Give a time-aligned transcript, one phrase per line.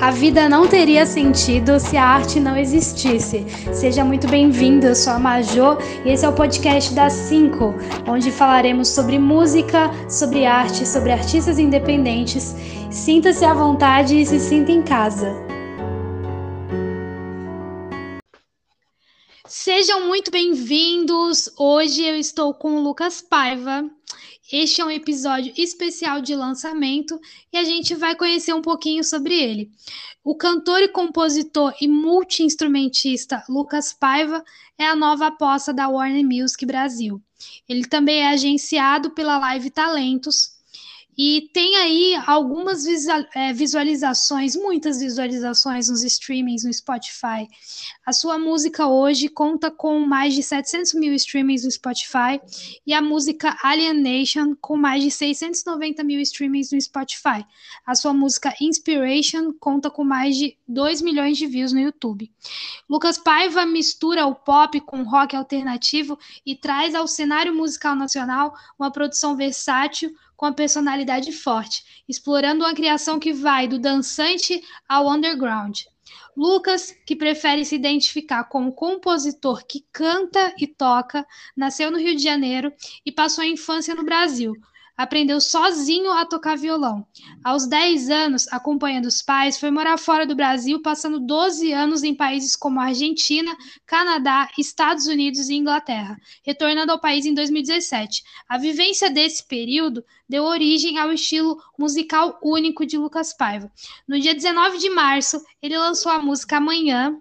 [0.00, 3.46] A vida não teria sentido se a arte não existisse.
[3.72, 7.74] Seja muito bem-vindo, eu sou a Majô e esse é o podcast das 5,
[8.06, 12.54] onde falaremos sobre música, sobre arte, sobre artistas independentes.
[12.90, 15.32] Sinta-se à vontade e se sinta em casa.
[19.46, 21.48] Sejam muito bem-vindos.
[21.56, 23.88] Hoje eu estou com o Lucas Paiva.
[24.56, 27.20] Este é um episódio especial de lançamento
[27.52, 29.68] e a gente vai conhecer um pouquinho sobre ele.
[30.22, 34.44] O cantor e compositor e multi-instrumentista Lucas Paiva
[34.78, 37.20] é a nova aposta da Warner Music Brasil.
[37.68, 40.53] Ele também é agenciado pela Live Talentos,
[41.16, 42.84] e tem aí algumas
[43.34, 47.48] é, visualizações, muitas visualizações nos streamings no Spotify.
[48.04, 52.40] A sua música hoje conta com mais de 700 mil streamings no Spotify
[52.86, 57.44] e a música Alienation com mais de 690 mil streamings no Spotify.
[57.86, 62.30] A sua música Inspiration conta com mais de 2 milhões de views no YouTube.
[62.88, 68.90] Lucas Paiva mistura o pop com rock alternativo e traz ao cenário musical nacional uma
[68.90, 70.14] produção versátil
[70.44, 75.80] com a personalidade forte, explorando uma criação que vai do dançante ao underground.
[76.36, 82.22] Lucas, que prefere se identificar como compositor que canta e toca, nasceu no Rio de
[82.22, 82.70] Janeiro
[83.06, 84.52] e passou a infância no Brasil,
[84.96, 87.06] aprendeu sozinho a tocar violão.
[87.42, 92.14] Aos 10 anos, acompanhando os pais, foi morar fora do Brasil, passando 12 anos em
[92.14, 98.22] países como Argentina, Canadá, Estados Unidos e Inglaterra, retornando ao país em 2017.
[98.48, 103.70] A vivência desse período deu origem ao estilo musical único de Lucas Paiva.
[104.06, 107.18] No dia 19 de março, ele lançou a música Amanhã,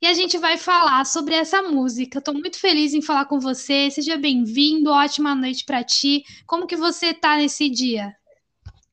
[0.00, 2.18] e a gente vai falar sobre essa música.
[2.18, 3.90] Estou muito feliz em falar com você.
[3.90, 4.90] Seja bem-vindo.
[4.90, 6.24] Ótima noite para ti.
[6.46, 8.14] Como que você está nesse dia?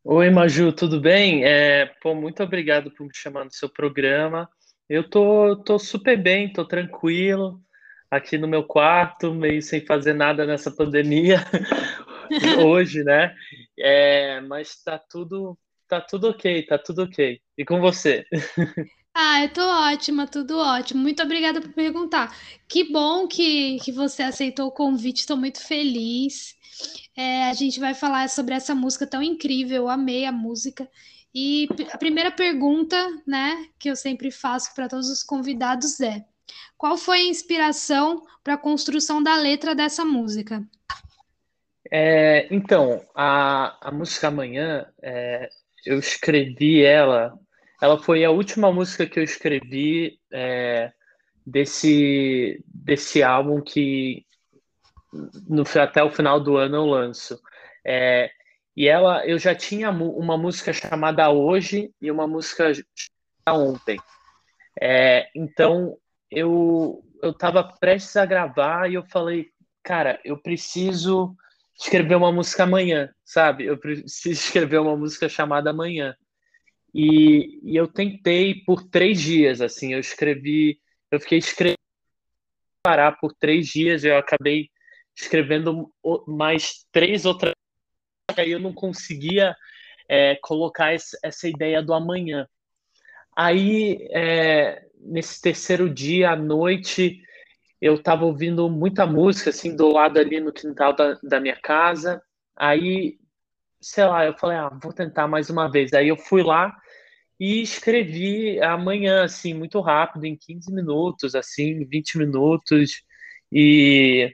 [0.03, 1.43] Oi, Maju, tudo bem?
[1.43, 4.49] É, pô, muito obrigado por me chamar no seu programa.
[4.89, 7.61] Eu tô, tô super bem, tô tranquilo
[8.09, 11.39] aqui no meu quarto, meio sem fazer nada nessa pandemia
[12.65, 13.35] hoje, né?
[13.77, 15.57] É, mas tá tudo,
[15.87, 17.41] tá tudo ok, tá tudo ok.
[17.57, 18.25] E com você?
[19.19, 21.01] Ah, eu tô ótima, tudo ótimo.
[21.01, 22.37] Muito obrigada por perguntar.
[22.67, 26.55] Que bom que, que você aceitou o convite, estou muito feliz.
[27.15, 30.87] É, a gente vai falar sobre essa música tão incrível, eu amei a música.
[31.33, 32.95] E a primeira pergunta,
[33.25, 36.23] né, que eu sempre faço para todos os convidados é:
[36.77, 40.63] qual foi a inspiração para a construção da letra dessa música?
[41.91, 45.49] É, então, a, a música Amanhã, é,
[45.87, 47.33] eu escrevi ela
[47.81, 50.91] ela foi a última música que eu escrevi é,
[51.45, 54.25] desse, desse álbum que
[55.47, 57.39] no, até o final do ano eu lanço.
[57.85, 58.29] É,
[58.75, 62.71] e ela, eu já tinha uma música chamada Hoje e uma música
[63.49, 63.97] Ontem.
[64.79, 65.97] É, então
[66.29, 69.47] eu eu estava prestes a gravar e eu falei,
[69.83, 71.35] cara, eu preciso
[71.79, 73.65] escrever uma música amanhã, sabe?
[73.65, 76.15] Eu preciso escrever uma música chamada Amanhã.
[76.93, 80.79] E, e eu tentei por três dias, assim, eu escrevi,
[81.11, 81.77] eu fiquei escrevendo
[82.83, 84.69] parar por três dias, eu acabei
[85.15, 85.91] escrevendo
[86.25, 87.53] mais três outras,
[88.37, 89.55] aí eu não conseguia
[90.07, 92.47] é, colocar essa ideia do amanhã.
[93.35, 97.21] Aí, é, nesse terceiro dia, à noite,
[97.81, 102.21] eu estava ouvindo muita música, assim, do lado ali no quintal da, da minha casa.
[102.55, 103.19] Aí
[103.87, 105.93] sei lá, eu falei, ah, vou tentar mais uma vez.
[105.93, 106.75] Aí eu fui lá
[107.39, 113.01] e escrevi amanhã, assim, muito rápido, em 15 minutos, assim, 20 minutos.
[113.51, 114.33] E,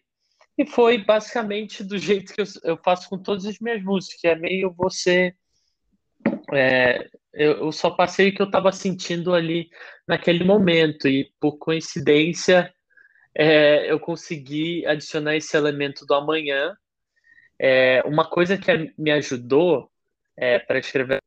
[0.57, 4.27] e foi basicamente do jeito que eu, eu faço com todas as minhas músicas, que
[4.27, 5.35] é meio você.
[6.51, 9.69] É, eu, eu só passei o que eu estava sentindo ali
[10.07, 12.73] naquele momento, e por coincidência
[13.35, 16.75] é, eu consegui adicionar esse elemento do amanhã
[17.65, 19.89] é, uma coisa que me ajudou
[20.35, 21.19] é, para escrever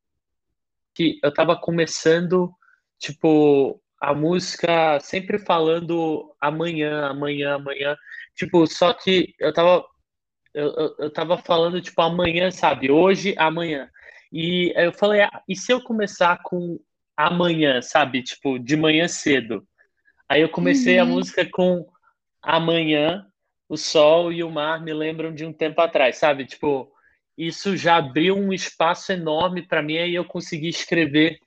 [0.94, 2.53] que eu estava começando
[2.98, 7.97] tipo a música sempre falando amanhã, amanhã, amanhã,
[8.34, 9.83] tipo só que eu estava
[10.53, 12.91] eu, eu, eu tava falando tipo amanhã, sabe?
[12.91, 13.91] Hoje, amanhã.
[14.30, 16.78] E eu falei, ah, e se eu começar com
[17.16, 18.22] amanhã, sabe?
[18.22, 19.66] Tipo, de manhã cedo.
[20.28, 21.03] Aí eu comecei uhum.
[21.03, 21.86] a música com
[22.42, 23.27] amanhã,
[23.68, 26.47] o sol e o mar me lembram de um tempo atrás, sabe?
[26.47, 26.91] Tipo,
[27.36, 31.39] isso já abriu um espaço enorme para mim e eu consegui escrever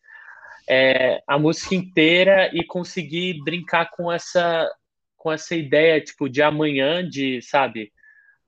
[0.69, 4.69] é, a música inteira e consegui brincar com essa
[5.17, 7.91] com essa ideia tipo de amanhã de sabe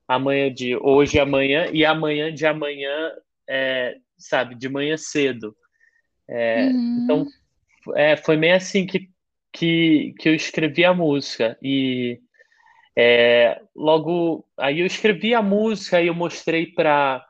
[0.06, 3.12] amanhã de hoje amanhã e amanhã de amanhã
[3.48, 5.54] é, sabe de manhã cedo
[6.28, 7.00] é, uhum.
[7.02, 7.26] então
[7.94, 9.10] é, foi meio assim que,
[9.52, 11.58] que, que eu escrevi a música.
[11.62, 12.20] E
[12.96, 17.26] é, logo aí eu escrevi a música e eu mostrei para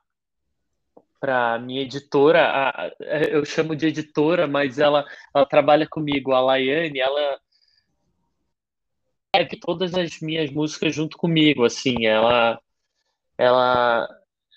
[1.21, 2.93] para minha editora, a, a,
[3.31, 7.39] eu chamo de editora, mas ela, ela trabalha comigo, a Laiane, ela
[9.33, 12.61] escreve todas as minhas músicas junto comigo, assim, ela
[13.39, 14.09] ela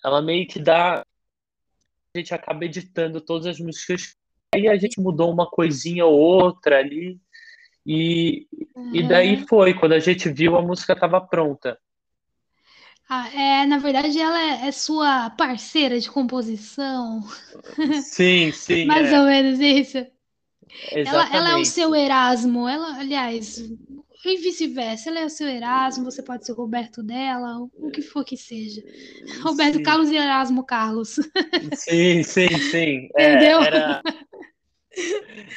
[0.03, 4.15] ela meio que dá a gente acaba editando todas as músicas
[4.53, 7.19] aí a gente mudou uma coisinha ou outra ali
[7.85, 8.95] e, uhum.
[8.95, 11.77] e daí foi quando a gente viu a música estava pronta
[13.07, 17.21] ah, é, na verdade, ela é, é, sua parceira de composição.
[18.01, 18.85] Sim, sim.
[18.85, 19.19] Mais é.
[19.19, 19.97] ou menos isso.
[20.91, 22.67] Ela, ela, é o seu Erasmo.
[22.67, 23.63] Ela, aliás,
[24.25, 25.09] e vice-versa.
[25.09, 28.35] Ela é o seu Erasmo, você pode ser o Roberto dela, o que for que
[28.35, 28.83] seja.
[29.41, 29.83] Roberto sim.
[29.83, 31.19] Carlos e Erasmo Carlos.
[31.73, 33.09] Sim, sim, sim.
[33.15, 33.61] É, Entendeu?
[33.61, 34.03] É, era...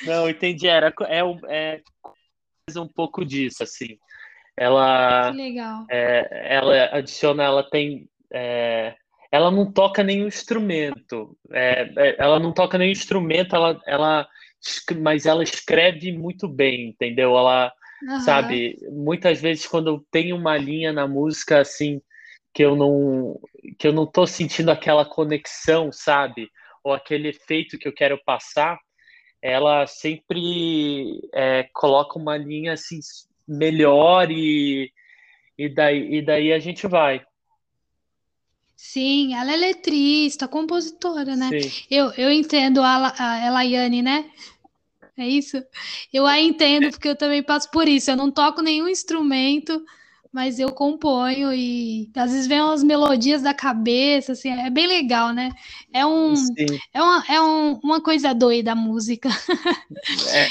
[0.04, 0.68] Não, entendi.
[0.68, 1.82] Era, é, é
[2.76, 3.98] um pouco disso, assim.
[4.56, 5.32] Ela,
[5.88, 8.96] é, ela adiciona, ela tem, é,
[9.30, 14.28] ela não toca nenhum instrumento, é, é, ela não toca nenhum instrumento, ela, ela,
[15.00, 17.36] mas ela escreve muito bem, entendeu?
[17.36, 17.72] Ela,
[18.02, 18.20] uhum.
[18.20, 22.00] sabe, muitas vezes quando tem uma linha na música assim
[22.52, 23.38] que eu não,
[23.78, 26.50] que eu não tô sentindo aquela conexão, sabe?
[26.82, 28.78] Ou aquele efeito que eu quero passar,
[29.42, 33.00] ela sempre é, coloca uma linha assim
[33.46, 34.92] melhor e,
[35.56, 37.24] e, daí, e daí a gente vai.
[38.76, 41.50] Sim, ela é letrista, compositora, né?
[41.90, 44.30] Eu, eu entendo a, a Elaiane, né?
[45.16, 45.60] É isso?
[46.12, 48.08] Eu a entendo porque eu também passo por isso.
[48.08, 49.84] Eu não toco nenhum instrumento,
[50.32, 55.32] mas eu componho e às vezes vem umas melodias da cabeça, assim, é bem legal,
[55.32, 55.50] né?
[55.92, 56.34] É um,
[56.92, 59.28] é uma, é um, uma coisa doida a música.
[60.34, 60.48] É.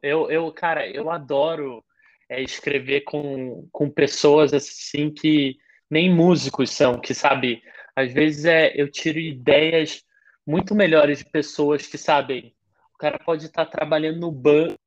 [0.00, 1.84] Eu, eu cara, eu adoro
[2.28, 5.56] é, escrever com, com pessoas assim que
[5.90, 7.62] nem músicos são, que sabe,
[7.96, 10.04] às vezes é, eu tiro ideias
[10.46, 12.54] muito melhores de pessoas que sabem.
[12.94, 14.78] O cara pode estar trabalhando no banco,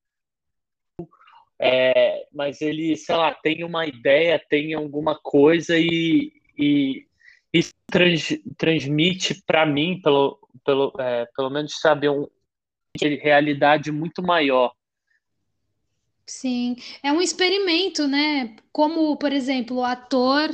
[1.64, 7.06] é, mas ele, sei lá, tem uma ideia, tem alguma coisa e, e
[7.54, 12.28] isso trans, transmite para mim, pelo, pelo, é, pelo menos, sabe, um,
[13.00, 14.74] realidade muito maior.
[16.26, 18.56] Sim, é um experimento, né?
[18.72, 20.50] Como, por exemplo, o ator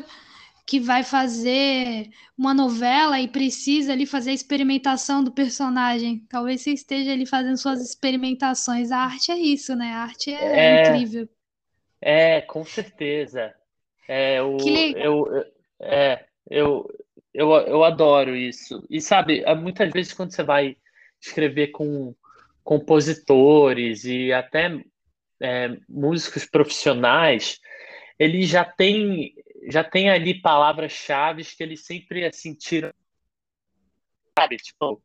[0.68, 6.26] que vai fazer uma novela e precisa ali fazer a experimentação do personagem.
[6.30, 8.92] Talvez você esteja ali fazendo suas experimentações.
[8.92, 9.94] A arte é isso, né?
[9.94, 11.30] A arte é, é incrível.
[12.02, 13.54] É, com certeza.
[14.10, 15.04] É, o, que legal.
[15.04, 15.46] Eu,
[15.80, 16.94] é, eu,
[17.34, 18.86] eu, eu adoro isso.
[18.90, 20.76] E sabe, muitas vezes quando você vai
[21.22, 22.14] escrever com
[22.62, 24.84] compositores e até
[25.42, 27.58] é, músicos profissionais,
[28.20, 29.34] ele já tem
[29.70, 32.94] já tem ali palavras-chave que eles sempre assim tiram,
[34.38, 35.02] sabe, tipo,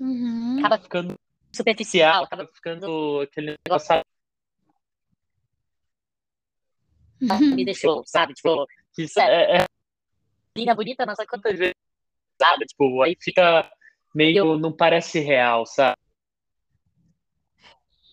[0.00, 0.58] uhum.
[0.58, 1.14] acaba ficando
[1.52, 4.02] superficial, acaba ficando aquele negócio
[7.20, 7.54] uhum.
[7.54, 8.66] me deixou, sabe, tipo,
[8.98, 9.64] isso é, é
[10.56, 11.74] linda bonita, não sei quantas vezes,
[12.40, 13.70] sabe, tipo, aí fica
[14.14, 15.96] meio, não parece real, sabe?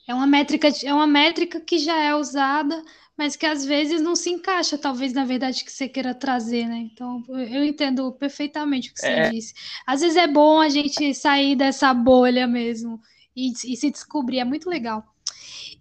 [0.08, 2.84] É uma métrica, é uma métrica que já é usada,
[3.20, 6.78] mas que às vezes não se encaixa, talvez, na verdade, que você queira trazer, né?
[6.78, 9.30] Então, eu entendo perfeitamente o que você é.
[9.30, 9.54] disse.
[9.86, 12.98] Às vezes é bom a gente sair dessa bolha mesmo
[13.36, 15.04] e, e se descobrir, é muito legal.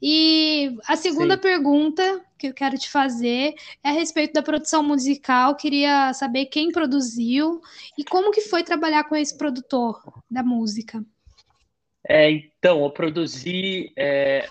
[0.03, 1.43] E a segunda Sim.
[1.43, 3.55] pergunta que eu quero te fazer
[3.85, 5.55] é a respeito da produção musical.
[5.55, 7.61] Queria saber quem produziu
[7.97, 11.05] e como que foi trabalhar com esse produtor da música.
[12.05, 14.49] É, então, eu produzi é,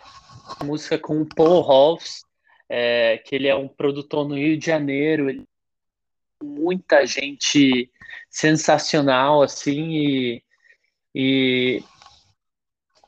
[0.63, 2.25] música com o Paul Hoffs,
[2.69, 5.29] é, que ele é um produtor no Rio de Janeiro.
[5.29, 5.43] Ele,
[6.43, 7.91] muita gente
[8.29, 10.43] sensacional, assim, e,
[11.13, 11.83] e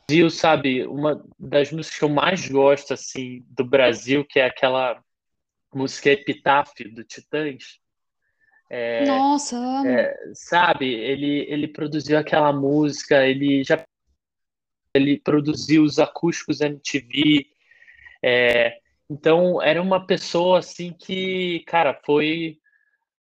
[0.09, 5.01] viu, sabe, uma das músicas que eu mais gosto, assim, do Brasil, que é aquela
[5.73, 7.79] música Epitáfio, do Titãs.
[8.71, 13.83] É, Nossa, é, sabe, ele, ele produziu aquela música, ele já
[14.93, 17.47] ele produziu os acústicos MTV.
[18.23, 22.59] É, então, era uma pessoa, assim, que, cara, foi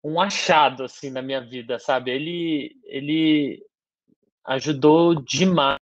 [0.04, 2.12] um achado, assim, na minha vida, sabe?
[2.12, 3.66] Ele, ele
[4.46, 5.80] ajudou demais.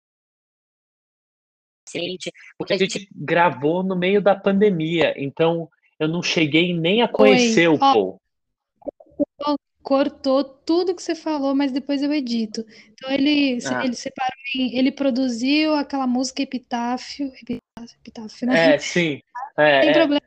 [2.57, 7.69] Porque a gente gravou no meio da pandemia, então eu não cheguei nem a conhecer
[7.69, 7.75] Oi.
[7.75, 8.21] o Paul.
[9.81, 12.65] cortou tudo que você falou, mas depois eu edito.
[12.91, 13.85] Então ele, ah.
[13.85, 17.31] ele separou, ele produziu aquela música Epitáfio,
[18.01, 18.75] Epitáfio, né?
[18.75, 19.21] É, sim.
[19.57, 19.93] É, Tem é...
[19.93, 20.21] problema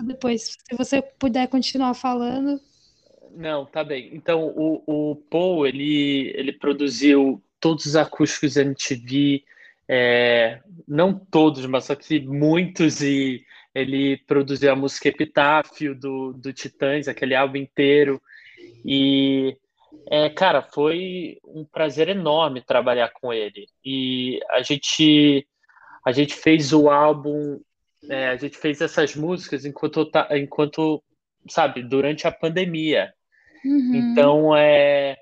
[0.00, 2.60] depois, se você puder continuar falando.
[3.32, 4.10] Não, tá bem.
[4.14, 9.44] Então o, o Paul ele, ele produziu todos os acústicos MTV,
[9.88, 16.52] é, não todos, mas só que muitos e ele produziu a música Epitáfio do, do
[16.52, 18.20] Titãs, aquele álbum inteiro.
[18.84, 19.56] E,
[20.10, 23.66] é, cara, foi um prazer enorme trabalhar com ele.
[23.84, 25.46] E a gente,
[26.04, 27.60] a gente fez o álbum,
[28.08, 31.02] é, a gente fez essas músicas enquanto, enquanto
[31.48, 33.12] sabe, durante a pandemia.
[33.64, 33.94] Uhum.
[33.94, 35.16] Então, é,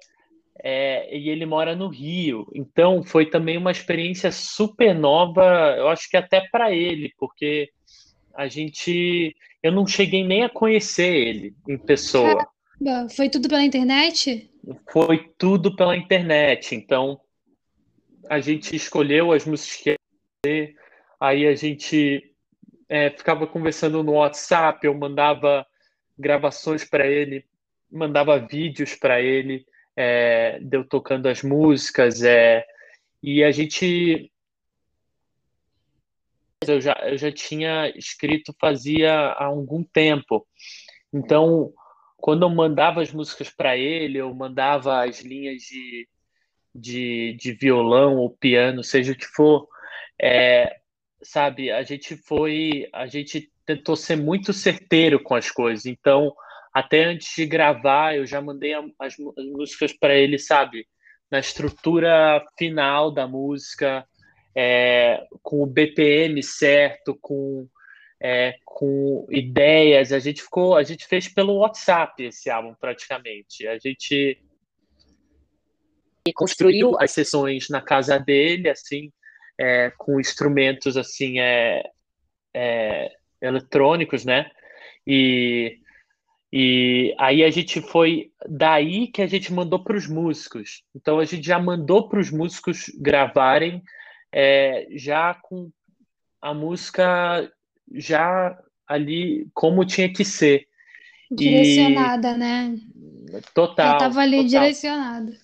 [0.62, 2.46] é, e ele mora no Rio.
[2.54, 7.70] Então, foi também uma experiência super nova, eu acho que até para ele, porque
[8.34, 9.34] a gente.
[9.62, 12.46] Eu não cheguei nem a conhecer ele em pessoa.
[13.14, 14.50] Foi tudo pela internet?
[14.90, 16.74] Foi tudo pela internet.
[16.74, 17.20] Então,
[18.28, 19.96] a gente escolheu as músicas que ia
[20.42, 20.74] fazer,
[21.20, 22.29] aí a gente
[22.90, 25.64] é, ficava conversando no WhatsApp, eu mandava
[26.18, 27.46] gravações para ele,
[27.90, 29.64] mandava vídeos para ele,
[29.96, 32.66] é, deu tocando as músicas, é,
[33.22, 34.28] e a gente
[36.66, 40.46] eu já, eu já tinha escrito fazia há algum tempo.
[41.12, 41.72] Então,
[42.16, 46.08] quando eu mandava as músicas para ele, eu mandava as linhas de,
[46.74, 49.68] de, de, violão ou piano, seja o que for,
[50.20, 50.79] é,
[51.22, 55.86] sabe, a gente foi, a gente tentou ser muito certeiro com as coisas.
[55.86, 56.32] Então,
[56.72, 59.16] até antes de gravar, eu já mandei as, as
[59.52, 60.86] músicas para ele, sabe,
[61.30, 64.04] na estrutura final da música,
[64.54, 67.68] é, com o BPM certo, com
[68.20, 70.12] é, com ideias.
[70.12, 73.66] A gente ficou, a gente fez pelo WhatsApp esse álbum praticamente.
[73.66, 74.38] A gente
[76.34, 79.10] construiu as sessões na casa dele, assim,
[79.60, 81.82] é, com instrumentos assim é,
[82.54, 83.12] é,
[83.42, 84.50] eletrônicos, né?
[85.06, 85.78] E
[86.52, 90.82] e aí a gente foi daí que a gente mandou para os músicos.
[90.96, 93.82] Então a gente já mandou para os músicos gravarem
[94.32, 95.70] é, já com
[96.40, 97.52] a música
[97.92, 100.66] já ali como tinha que ser.
[101.30, 102.38] Direcionada, e...
[102.38, 102.76] né?
[103.54, 103.86] Total.
[103.86, 104.48] Já estava ali total.
[104.48, 105.36] direcionada.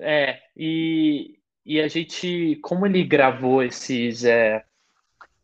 [0.00, 4.24] É, e, e a gente, como ele gravou esses.
[4.24, 4.64] É,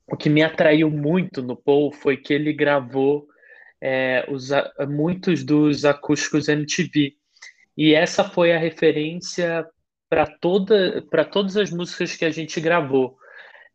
[0.06, 3.28] o que me atraiu muito no Paul foi que ele gravou
[3.80, 4.50] é, os,
[4.88, 7.14] muitos dos acústicos MTV.
[7.76, 9.66] E essa foi a referência
[10.08, 13.16] para toda, todas as músicas que a gente gravou.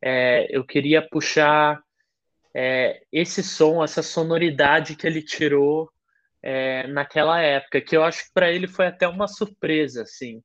[0.01, 1.81] É, eu queria puxar
[2.53, 5.89] é, esse som, essa sonoridade que ele tirou
[6.41, 10.43] é, naquela época, que eu acho que para ele foi até uma surpresa, assim.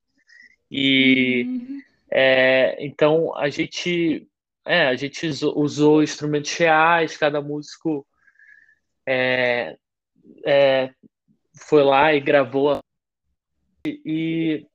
[0.71, 1.81] E uhum.
[2.11, 4.27] É, então a gente,
[4.65, 8.05] é, a gente usou instrumentos reais, cada músico
[9.07, 9.77] é,
[10.45, 10.93] é,
[11.67, 12.79] foi lá e gravou
[13.85, 14.65] e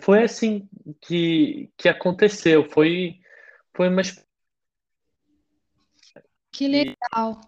[0.00, 0.68] foi assim
[1.00, 2.68] que, que aconteceu.
[2.70, 3.18] Foi,
[3.74, 4.02] foi uma
[6.52, 7.40] que legal.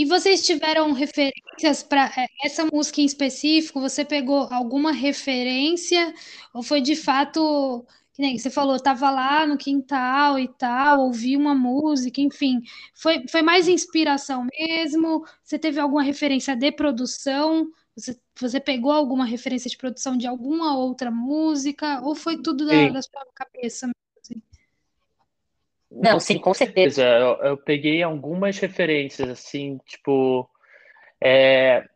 [0.00, 3.82] E vocês tiveram referências para é, essa música em específico?
[3.82, 6.14] Você pegou alguma referência?
[6.54, 11.36] Ou foi de fato, que nem você falou, estava lá no quintal e tal, ouvi
[11.36, 12.62] uma música, enfim.
[12.94, 15.22] Foi, foi mais inspiração mesmo?
[15.44, 17.70] Você teve alguma referência de produção?
[17.94, 22.00] Você, você pegou alguma referência de produção de alguma outra música?
[22.02, 23.86] Ou foi tudo da, da sua cabeça
[25.90, 27.02] não, sim, com certeza.
[27.02, 30.48] Eu, eu peguei algumas referências, assim, tipo,
[31.22, 31.88] é,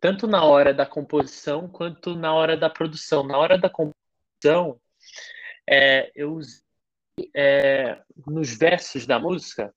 [0.00, 3.22] tanto na hora da composição quanto na hora da produção.
[3.22, 4.80] Na hora da composição,
[5.68, 6.40] é, eu
[7.34, 9.72] é, nos versos da música,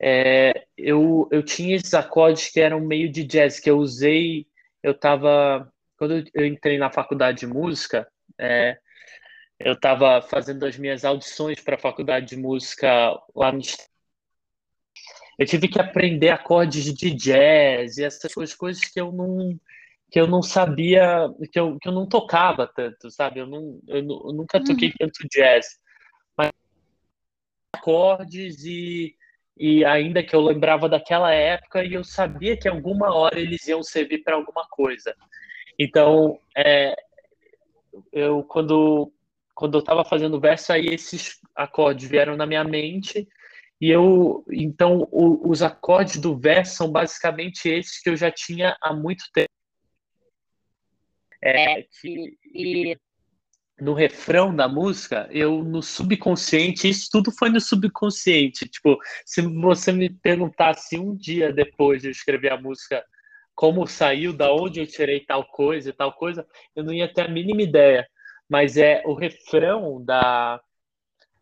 [0.00, 4.46] é, eu, eu tinha esses acordes que eram meio de jazz, que eu usei,
[4.82, 8.78] eu tava, quando eu entrei na faculdade de música, é,
[9.60, 12.88] eu estava fazendo as minhas audições para a faculdade de música
[13.34, 13.60] lá no
[15.38, 19.58] eu tive que aprender acordes de jazz e essas coisas que eu não
[20.10, 23.40] que eu não sabia que eu, que eu não tocava tanto sabe?
[23.40, 24.94] Eu não eu, eu nunca toquei uhum.
[24.98, 25.78] tanto jazz.
[26.36, 26.50] Mas
[27.74, 29.14] acordes e
[29.56, 33.82] e ainda que eu lembrava daquela época e eu sabia que alguma hora eles iam
[33.82, 35.14] servir para alguma coisa.
[35.78, 36.94] Então é,
[38.12, 39.12] eu quando
[39.60, 43.28] quando eu estava fazendo o verso, aí esses acordes vieram na minha mente
[43.78, 48.74] e eu, então, o, os acordes do verso são basicamente esses que eu já tinha
[48.80, 49.50] há muito tempo.
[51.42, 52.96] é que e
[53.78, 58.66] no refrão da música, eu no subconsciente, isso tudo foi no subconsciente.
[58.66, 63.04] Tipo, se você me perguntasse um dia depois de eu escrever a música
[63.54, 67.22] como saiu, da onde eu tirei tal coisa e tal coisa, eu não ia ter
[67.22, 68.06] a mínima ideia.
[68.50, 70.60] Mas é o refrão da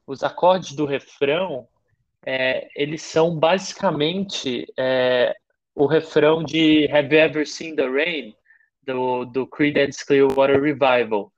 [0.06, 1.68] os acordes do refrão,
[2.24, 5.34] é, eles são basicamente é,
[5.74, 8.34] o refrão de Have You Ever Seen the Rain
[8.82, 11.30] do, do Creedence Clearwater Revival.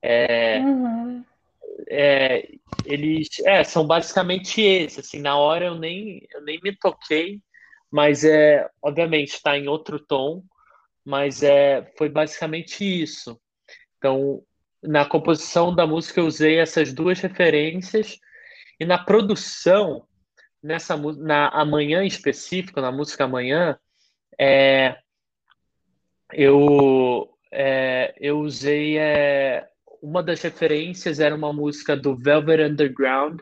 [0.00, 1.24] É, uhum.
[1.88, 2.48] é,
[2.84, 5.06] eles é, são basicamente esses.
[5.06, 7.40] Assim, na hora eu nem, eu nem me toquei,
[7.90, 10.42] mas é, obviamente está em outro tom,
[11.04, 13.38] mas é, foi basicamente isso.
[13.98, 14.42] Então,
[14.86, 18.18] na composição da música eu usei essas duas referências.
[18.78, 20.06] E na produção
[20.62, 23.78] nessa na amanhã em específico, na música amanhã,
[24.38, 24.96] é,
[26.32, 29.68] eu é, eu usei é,
[30.02, 33.40] uma das referências era uma música do Velvet Underground,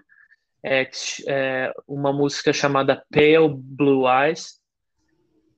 [0.64, 0.88] é,
[1.26, 4.60] é, uma música chamada Pale Blue Eyes,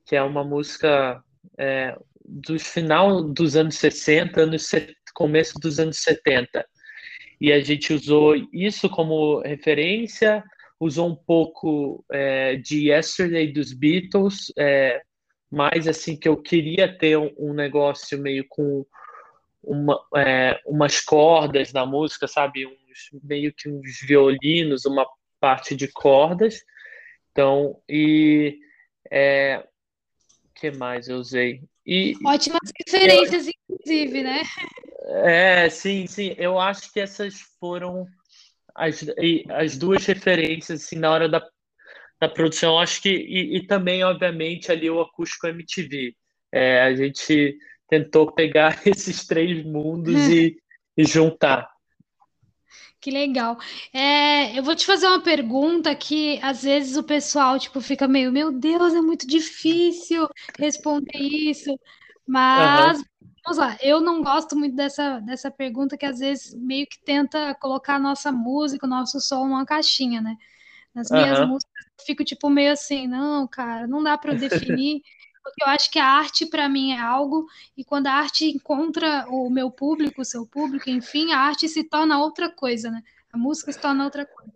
[0.05, 1.23] que é uma música
[1.57, 4.71] é, do final dos anos 60, anos,
[5.15, 6.63] começo dos anos 70.
[7.41, 10.43] E a gente usou isso como referência,
[10.79, 15.01] usou um pouco é, de Yesterday dos Beatles, é,
[15.51, 18.85] mais assim que eu queria ter um, um negócio meio com
[19.63, 22.67] uma, é, umas cordas na música, sabe?
[22.67, 25.07] Uns, meio que uns violinos, uma
[25.39, 26.61] parte de cordas.
[27.31, 28.59] Então, e
[29.11, 29.65] é,
[30.55, 31.61] que mais eu usei?
[31.85, 34.41] E, Ótimas referências, eu, inclusive, né?
[35.23, 36.35] É, sim, sim.
[36.37, 38.05] Eu acho que essas foram
[38.75, 39.05] as,
[39.49, 41.41] as duas referências assim, na hora da,
[42.19, 42.77] da produção.
[42.77, 46.13] Acho que e, e também, obviamente, ali o acústico MTV.
[46.51, 47.57] É, a gente
[47.87, 50.57] tentou pegar esses três mundos e,
[50.97, 51.69] e juntar.
[52.99, 53.57] Que legal.
[53.93, 58.31] É, eu vou te fazer uma pergunta que às vezes o pessoal tipo fica meio,
[58.31, 61.79] meu Deus, é muito difícil responder isso.
[62.27, 63.05] Mas uhum.
[63.45, 67.53] Vamos lá, eu não gosto muito dessa, dessa pergunta que às vezes meio que tenta
[67.55, 70.35] colocar a nossa música, o nosso som numa caixinha, né?
[70.93, 71.47] Nas minhas uhum.
[71.49, 75.01] músicas eu fico tipo meio assim, não, cara, não dá para definir
[75.43, 77.45] porque eu acho que a arte para mim é algo
[77.77, 81.83] e quando a arte encontra o meu público, o seu público, enfim, a arte se
[81.83, 83.03] torna outra coisa, né?
[83.35, 84.49] A música se torna outra coisa.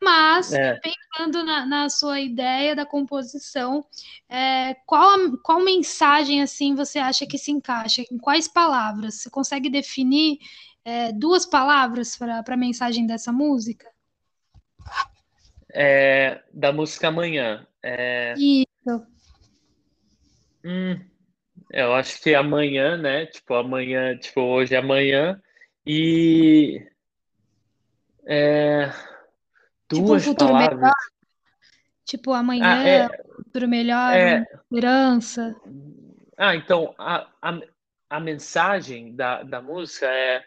[0.00, 0.80] Mas, é.
[0.80, 3.84] pensando na, na, sua ideia da composição,
[4.26, 8.02] é, qual, qual mensagem assim você acha que se encaixa?
[8.10, 9.16] Em quais palavras?
[9.16, 10.38] Você consegue definir
[10.82, 13.86] é, duas palavras para a mensagem dessa música?
[15.70, 17.66] É, da música Amanhã.
[17.82, 18.32] É...
[18.38, 19.06] Isso.
[20.64, 20.98] Hum,
[21.70, 23.26] eu acho que amanhã, né?
[23.26, 25.38] Tipo, amanhã, tipo, hoje é amanhã.
[25.86, 26.80] E
[28.26, 28.90] é,
[29.88, 30.78] Tipo, um duas futuro palavras.
[30.80, 30.94] melhor.
[32.04, 34.46] Tipo, amanhã, Ah, é, futuro melhor, é.
[34.54, 35.54] esperança.
[36.36, 37.60] Ah, então a, a,
[38.10, 40.42] a mensagem da, da música é,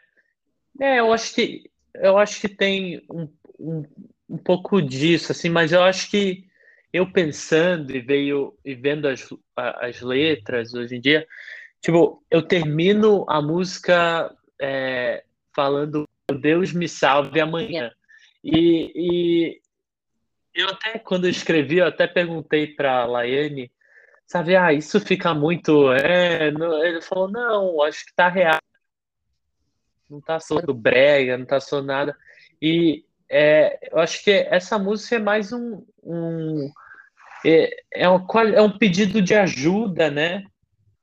[0.80, 3.86] é, eu acho que eu acho que tem um, um,
[4.30, 6.46] um pouco disso, assim, mas eu acho que
[6.92, 11.26] eu pensando e veio e vendo as, as letras hoje em dia,
[11.80, 17.92] tipo, eu termino a música é, falando Deus me salve amanhã.
[18.44, 19.62] E, e
[20.54, 23.72] eu até, quando eu escrevi, eu até perguntei para a Laiane,
[24.26, 25.92] sabe, ah, isso fica muito.
[25.92, 28.60] É, não, ele falou, não, acho que tá real.
[30.10, 32.18] Não tá soando brega, não tá soando nada.
[32.62, 36.72] E é, eu acho que essa música é mais um, um
[37.46, 40.44] é, é, um, é um pedido de ajuda, né?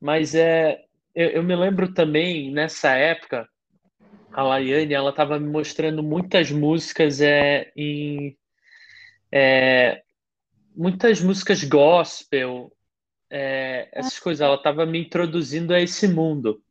[0.00, 0.80] Mas é,
[1.14, 3.48] eu, eu me lembro também, nessa época,
[4.32, 8.36] a Laiane, ela estava me mostrando muitas músicas é, em...
[9.30, 10.02] É,
[10.74, 12.72] muitas músicas gospel,
[13.30, 14.40] é, essas coisas.
[14.40, 16.62] Ela estava me introduzindo a esse mundo.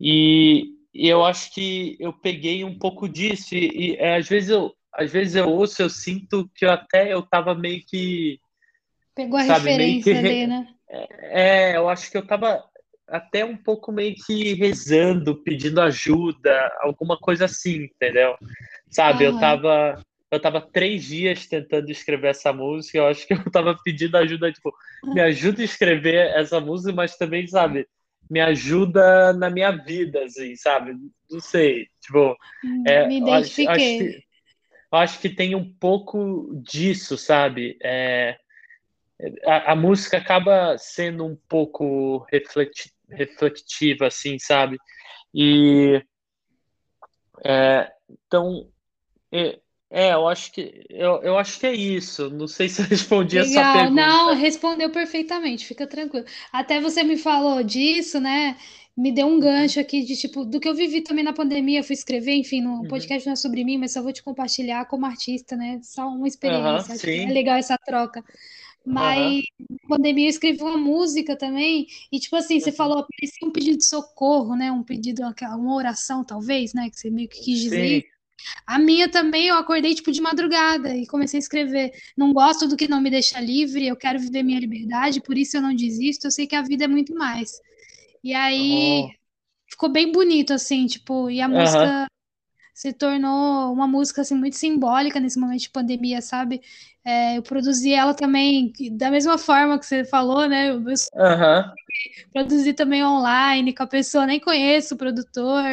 [0.00, 3.54] E, e, eu acho que eu peguei um pouco disso.
[3.54, 7.12] E, e é, às vezes eu às vezes eu ouço, eu sinto que eu até
[7.12, 8.40] eu estava meio que
[9.14, 10.68] Pegou a sabe, referência que, ali, né?
[10.90, 12.64] É, eu acho que eu tava
[13.08, 18.36] até um pouco meio que rezando, pedindo ajuda, alguma coisa assim, entendeu?
[18.90, 23.50] Sabe, eu tava eu tava três dias tentando escrever essa música, eu acho que eu
[23.50, 27.86] tava pedindo ajuda, tipo, me ajuda a escrever essa música, mas também, sabe,
[28.30, 30.94] me ajuda na minha vida, assim, sabe?
[31.30, 33.66] Não sei, tipo, hum, é, me identifiquei.
[33.66, 34.24] Acho, acho, que,
[34.92, 37.78] acho que tem um pouco disso, sabe?
[37.82, 38.36] É,
[39.44, 44.76] a, a, música acaba sendo um pouco refleti, reflexiva, assim, sabe?
[45.34, 46.02] E
[47.44, 47.90] é,
[48.26, 48.68] então,
[49.32, 49.58] é,
[49.90, 52.28] é, eu acho que eu, eu acho que é isso.
[52.30, 54.06] Não sei se eu respondi essa Legal, pergunta.
[54.06, 56.26] não, respondeu perfeitamente, fica tranquilo.
[56.52, 58.56] Até você me falou disso, né?
[58.96, 61.78] Me deu um Uhum, gancho aqui de tipo do que eu vivi também na pandemia,
[61.78, 62.88] eu fui escrever, enfim, no uhum.
[62.88, 65.78] podcast não é sobre mim, mas só vou te compartilhar como artista, né?
[65.82, 66.98] Só uma experiência.
[66.98, 68.24] Que é legal essa troca.
[68.86, 72.72] Mas na pandemia eu escrevi uma música também, e tipo assim, você uhum.
[72.72, 74.72] falou, parecia um pedido de socorro, né?
[74.72, 75.22] Um pedido,
[75.56, 76.88] uma oração, talvez, né?
[76.90, 78.02] Que você meio que quis dizer Sim.
[78.66, 81.92] A minha também, eu acordei tipo de madrugada e comecei a escrever.
[82.16, 85.56] Não gosto do que não me deixa livre, eu quero viver minha liberdade, por isso
[85.56, 87.52] eu não desisto, eu sei que a vida é muito mais.
[88.24, 89.14] E aí Oh.
[89.70, 91.90] ficou bem bonito, assim, tipo, e a Aham.
[91.90, 92.06] música
[92.78, 96.62] se tornou uma música assim muito simbólica nesse momento de pandemia, sabe?
[97.04, 100.70] É, eu produzi ela também da mesma forma que você falou, né?
[100.70, 100.80] Eu
[101.16, 101.74] Aham.
[102.32, 105.64] produzi também online com a pessoa, nem conheço o produtor,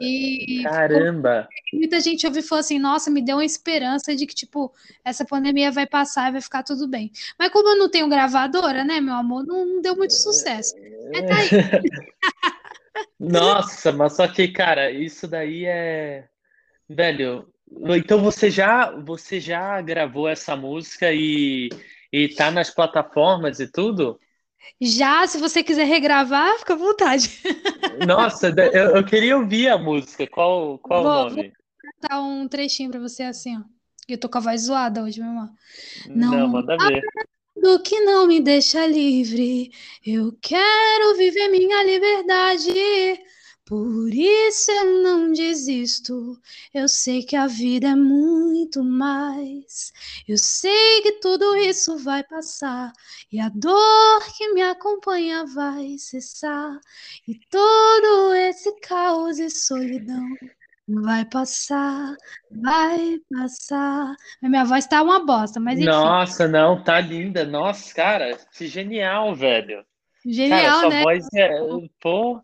[0.00, 1.48] e Caramba.
[1.72, 4.72] muita gente ouviu e falou assim: nossa, me deu uma esperança de que, tipo,
[5.04, 7.12] essa pandemia vai passar e vai ficar tudo bem.
[7.38, 10.74] Mas como eu não tenho gravadora, né, meu amor, não, não deu muito sucesso.
[11.12, 11.48] Mas tá aí.
[13.18, 16.28] Nossa, mas só que, cara, isso daí é,
[16.88, 17.48] velho.
[17.96, 21.68] Então você já você já gravou essa música e
[22.12, 24.20] e tá nas plataformas e tudo?
[24.80, 27.40] Já, se você quiser regravar, fica à vontade.
[28.06, 30.26] Nossa, eu, eu queria ouvir a música.
[30.26, 31.52] Qual qual o Vou, vou nome?
[31.80, 33.62] cantar um trechinho pra você assim, ó.
[34.08, 35.50] Eu tô com a voz zoada hoje, meu irmão.
[36.06, 37.02] Não, Não manda ver.
[37.64, 39.72] Do que não me deixa livre.
[40.04, 42.70] Eu quero viver minha liberdade.
[43.64, 46.38] Por isso eu não desisto.
[46.74, 49.94] Eu sei que a vida é muito mais.
[50.28, 52.92] Eu sei que tudo isso vai passar.
[53.32, 56.78] E a dor que me acompanha vai cessar.
[57.26, 60.28] E todo esse caos e solidão
[60.86, 62.14] vai passar,
[62.50, 64.14] vai passar.
[64.42, 65.86] A minha voz tá uma bosta, mas enfim.
[65.86, 67.44] Nossa, não, tá linda.
[67.44, 69.76] Nossa, cara, que genial, velho.
[69.76, 69.86] Cara,
[70.26, 71.02] Genial, sua né?
[71.02, 71.50] voz é,
[72.00, 72.40] pô,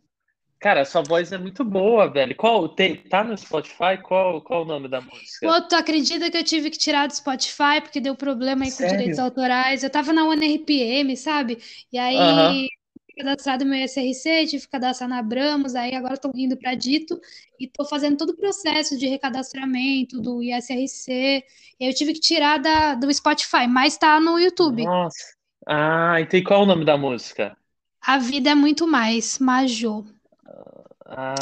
[0.59, 2.37] cara, sua voz é muito boa, velho.
[2.37, 3.97] Qual tem, tá no Spotify?
[4.03, 5.47] Qual qual o nome da música?
[5.47, 8.87] Pô, tu acredita que eu tive que tirar do Spotify porque deu problema aí com
[8.87, 9.25] direitos Sério?
[9.25, 9.83] autorais?
[9.83, 11.59] Eu tava na ONRPM, sabe?
[11.91, 12.69] E aí,
[13.17, 17.19] cadastrado meu SRC, tive que cadastrar na Abramos, aí agora estou indo para Dito
[17.61, 21.45] e estou fazendo todo o processo de recadastramento do ISRC.
[21.79, 24.83] Eu tive que tirar da, do Spotify, mas tá no YouTube.
[24.85, 25.35] Nossa.
[25.67, 27.55] Ah, então e qual é o nome da música?
[28.01, 30.07] A vida é muito mais, Majô.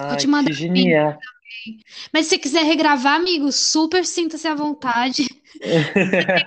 [0.08, 1.16] Vou te mandar que genial.
[2.12, 5.24] Mas se você quiser regravar, amigo, super sinta-se à vontade.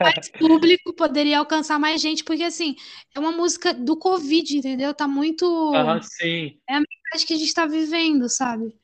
[0.01, 2.75] mais público, poderia alcançar mais gente, porque assim,
[3.15, 4.93] é uma música do Covid, entendeu?
[4.93, 5.45] Tá muito.
[5.73, 6.57] Aham, sim.
[6.69, 8.75] É a mensagem que a gente tá vivendo, sabe?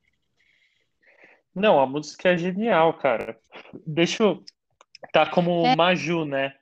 [1.57, 3.37] Não, a música é genial, cara.
[3.85, 4.43] Deixa eu.
[5.13, 6.55] Tá como Maju, né?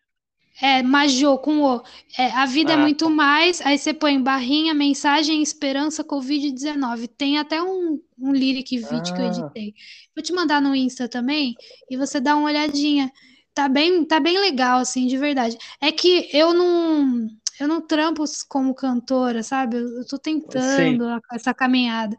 [0.61, 1.83] É, Majô com O.
[2.17, 3.59] É, a vida é Ah, muito mais.
[3.61, 7.07] Aí você põe barrinha, mensagem, esperança, Covid-19.
[7.09, 9.73] Tem até um, um lyric vídeo que eu ah, editei.
[10.15, 11.55] Vou te mandar no Insta também
[11.89, 13.11] e você dá uma olhadinha.
[13.53, 15.57] Tá bem, tá bem legal, assim, de verdade.
[15.81, 17.27] É que eu não.
[17.59, 19.77] Eu não trampo como cantora, sabe?
[19.77, 20.17] Eu, tô
[20.59, 22.15] sim, tentando a- essa caminhada.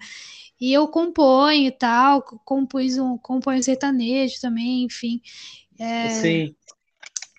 [0.61, 5.21] E eu componho e tal, compus um, componho sertanejo também, enfim.
[6.11, 6.57] sim.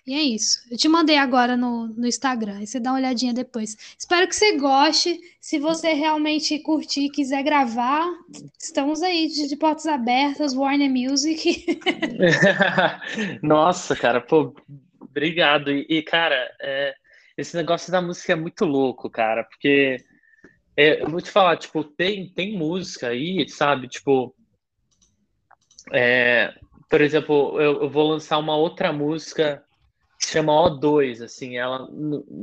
[0.08, 0.60] E é isso.
[0.70, 2.56] Eu te mandei agora no, no Instagram.
[2.56, 3.76] Aí você dá uma olhadinha depois.
[3.98, 5.20] Espero que você goste.
[5.38, 8.08] Se você realmente curtir e quiser gravar,
[8.58, 11.78] estamos aí de, de portas abertas, Warner Music.
[13.42, 14.54] Nossa, cara, pô,
[14.98, 15.70] obrigado.
[15.70, 16.94] E, e, cara, é,
[17.36, 20.02] esse negócio da música é muito louco, cara, porque
[20.78, 23.88] é, eu vou te falar, tipo, tem, tem música aí, sabe?
[23.88, 24.32] Tipo,
[25.92, 26.54] é,
[26.88, 29.64] por exemplo, eu, eu vou lançar uma outra música
[30.16, 31.88] que se chama o dois assim, ela,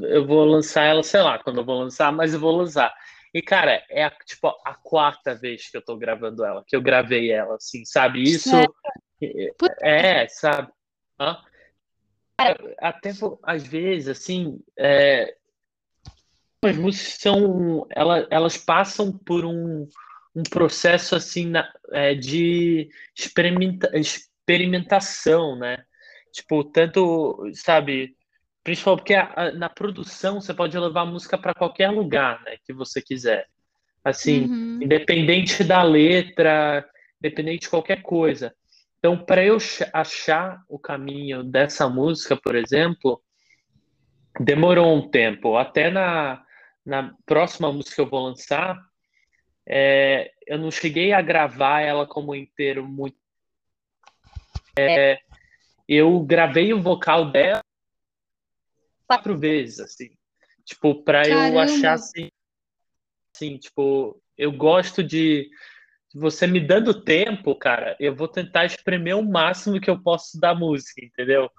[0.01, 2.93] eu vou lançar ela, sei lá, quando eu vou lançar, mas eu vou lançar.
[3.33, 6.81] E, cara, é a, tipo a quarta vez que eu tô gravando ela, que eu
[6.81, 8.19] gravei ela, assim, sabe?
[8.19, 8.49] É, Isso
[9.81, 10.73] é, sabe?
[11.17, 11.37] Hã?
[12.79, 13.11] Até
[13.43, 15.37] às vezes, assim, é,
[16.65, 19.87] as músicas são, ela, elas passam por um,
[20.35, 25.83] um processo assim na- é, de experimenta, experimentação, né?
[26.31, 28.15] Tipo, tanto, sabe,
[28.63, 32.57] principalmente porque a- a- na produção você pode levar a música para qualquer lugar, né,
[32.65, 33.47] que você quiser.
[34.03, 34.79] Assim, uhum.
[34.81, 36.85] independente da letra,
[37.19, 38.53] independente de qualquer coisa.
[38.99, 43.21] Então, para eu ch- achar o caminho dessa música, por exemplo,
[44.39, 45.57] demorou um tempo.
[45.57, 46.44] Até na
[46.85, 48.77] na próxima música que eu vou lançar,
[49.67, 53.17] é, eu não cheguei a gravar ela como inteiro muito.
[54.77, 55.19] É,
[55.87, 57.63] eu gravei o vocal dela
[59.07, 60.09] quatro vezes, assim.
[60.63, 62.29] Tipo, para eu achar assim,
[63.33, 65.49] assim, tipo, eu gosto de
[66.13, 70.55] você me dando tempo, cara, eu vou tentar espremer o máximo que eu posso da
[70.55, 71.51] música, entendeu?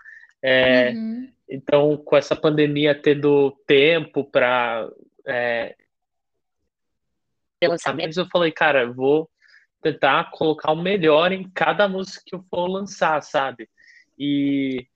[0.42, 1.32] É, uhum.
[1.48, 4.90] Então, com essa pandemia tendo tempo para
[5.26, 5.74] é,
[7.62, 9.28] lançamentos, eu falei, cara, vou
[9.82, 13.68] tentar colocar o melhor em cada música que eu for lançar, sabe?
[14.18, 14.86] E,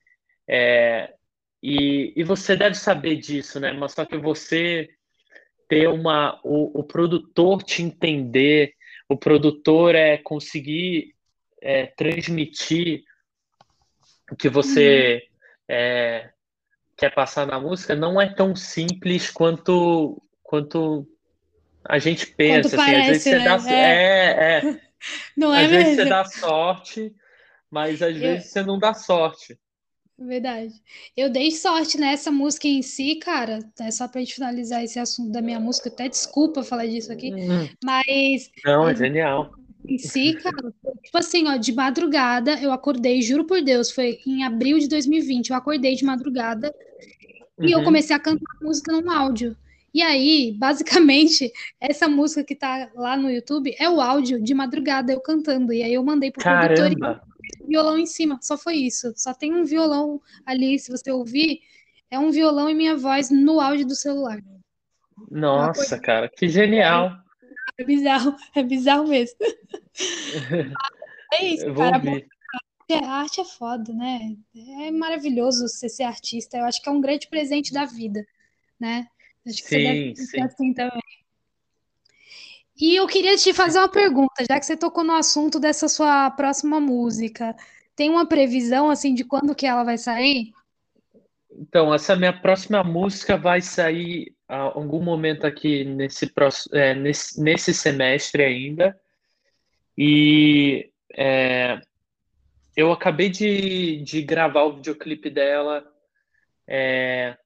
[0.49, 1.14] é,
[1.62, 3.73] e, e você deve saber disso, né?
[3.73, 4.88] Mas só que você
[5.69, 6.40] ter uma.
[6.43, 8.75] O, o produtor te entender,
[9.09, 11.14] o produtor é conseguir
[11.62, 13.05] é, transmitir
[14.31, 15.77] o que você uhum.
[15.77, 16.31] é,
[17.00, 21.08] quer passar na música não é tão simples quanto quanto
[21.82, 22.68] a gente pensa.
[22.68, 23.58] Assim, parece, às vezes né?
[23.58, 24.80] você dá, é, é.
[25.34, 25.84] Não é às mesmo.
[25.84, 27.14] vezes você dá sorte,
[27.70, 29.58] mas às vezes você não dá sorte.
[30.18, 30.74] Verdade.
[31.16, 33.60] Eu dei sorte nessa música em si, cara.
[33.80, 35.88] É só pra gente finalizar esse assunto da minha música.
[35.88, 37.32] Até desculpa falar disso aqui.
[37.32, 37.66] Hum.
[37.82, 38.50] Mas.
[38.62, 39.50] Não, é genial.
[39.90, 40.72] Em si, cara,
[41.03, 45.50] tipo assim, ó, de madrugada eu acordei, juro por Deus, foi em abril de 2020.
[45.50, 46.72] Eu acordei de madrugada
[47.59, 47.66] uhum.
[47.66, 47.85] e eu uhum.
[47.85, 49.57] comecei a cantar a música num áudio.
[49.92, 55.12] E aí, basicamente, essa música que tá lá no YouTube é o áudio de madrugada
[55.12, 55.72] eu cantando.
[55.72, 56.74] E aí eu mandei pro Caramba.
[56.74, 57.20] produtor
[57.66, 59.12] violão em cima, só foi isso.
[59.16, 61.61] Só tem um violão ali, se você ouvir,
[62.11, 64.38] é um violão e minha voz no áudio do celular.
[65.31, 67.12] Nossa, cara, que genial.
[67.81, 69.38] É bizarro, é bizarro mesmo.
[71.33, 72.03] é isso, cara.
[73.03, 74.37] A arte é foda, né?
[74.83, 76.59] É maravilhoso você ser artista.
[76.59, 78.27] Eu acho que é um grande presente da vida,
[78.79, 79.09] né?
[79.47, 80.40] Acho que sim, você deve sim.
[80.43, 81.01] assim também.
[82.79, 86.31] E eu queria te fazer uma pergunta, já que você tocou no assunto dessa sua
[86.31, 87.57] próxima música.
[87.97, 90.53] Tem uma previsão assim de quando que ela vai sair?
[91.51, 96.32] Então, essa minha próxima música vai sair algum momento aqui nesse,
[96.72, 98.98] é, nesse, nesse semestre ainda.
[99.96, 101.80] E é,
[102.76, 105.84] eu acabei de, de gravar o videoclipe dela.
[106.66, 107.36] É,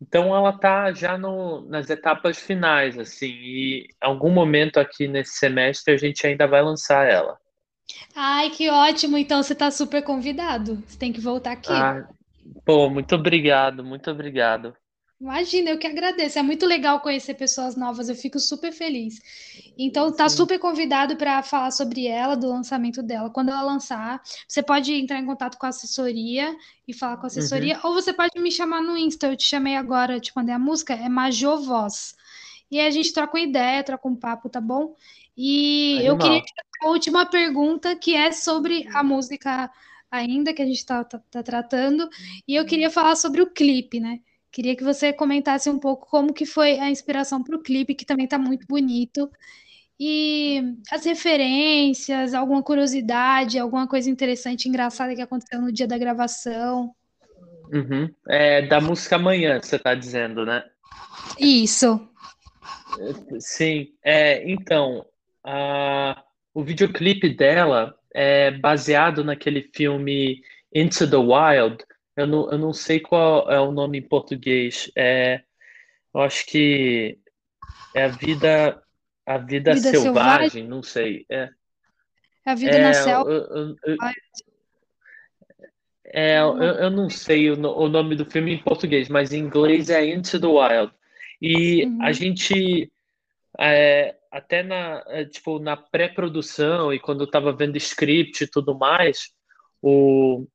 [0.00, 5.32] então ela está já no, nas etapas finais, assim, e em algum momento aqui nesse
[5.32, 7.36] semestre a gente ainda vai lançar ela.
[8.14, 9.16] Ai, que ótimo!
[9.16, 10.82] Então você está super convidado.
[10.86, 11.72] Você tem que voltar aqui.
[11.72, 12.06] Ah,
[12.64, 14.74] pô, muito obrigado, muito obrigado.
[15.20, 16.38] Imagina, eu que agradeço.
[16.38, 19.18] É muito legal conhecer pessoas novas, eu fico super feliz.
[19.76, 20.36] Então, tá Sim.
[20.36, 23.28] super convidado para falar sobre ela, do lançamento dela.
[23.28, 27.26] Quando ela lançar, você pode entrar em contato com a assessoria e falar com a
[27.26, 27.90] assessoria, uhum.
[27.90, 29.26] ou você pode me chamar no Insta.
[29.26, 32.14] Eu te chamei agora, eu te mandei a música, é Major Voz.
[32.70, 34.94] E aí a gente troca uma ideia, troca um papo, tá bom?
[35.36, 36.12] E Animal.
[36.12, 39.68] eu queria te fazer a última pergunta, que é sobre a música
[40.10, 42.08] ainda que a gente está tá, tá tratando.
[42.46, 44.20] E eu queria falar sobre o clipe, né?
[44.50, 48.04] Queria que você comentasse um pouco como que foi a inspiração para o clipe, que
[48.04, 49.30] também está muito bonito.
[50.00, 56.94] E as referências, alguma curiosidade, alguma coisa interessante, engraçada que aconteceu no dia da gravação.
[57.72, 58.08] Uhum.
[58.28, 60.64] É, da música Amanhã, você está dizendo, né?
[61.38, 62.08] Isso.
[63.40, 65.04] Sim, é, então,
[65.44, 66.22] a,
[66.54, 70.40] o videoclipe dela é baseado naquele filme
[70.74, 71.84] Into the Wild,
[72.18, 74.90] eu não, eu não sei qual é o nome em português.
[74.96, 75.40] É,
[76.12, 77.16] eu acho que
[77.94, 78.82] é a vida,
[79.24, 81.24] a vida, vida selvagem, selvagem, não sei.
[81.30, 81.48] É,
[82.44, 83.30] é a vida é, na selva.
[83.30, 83.96] Eu, eu, eu,
[86.06, 89.88] é, eu, eu não sei o, o, nome do filme em português, mas em inglês
[89.88, 90.92] é Into the Wild.
[91.40, 92.02] E uhum.
[92.02, 92.90] a gente,
[93.60, 98.76] é, até na, é, tipo, na pré-produção e quando eu estava vendo script e tudo
[98.76, 99.30] mais,
[99.80, 100.48] o,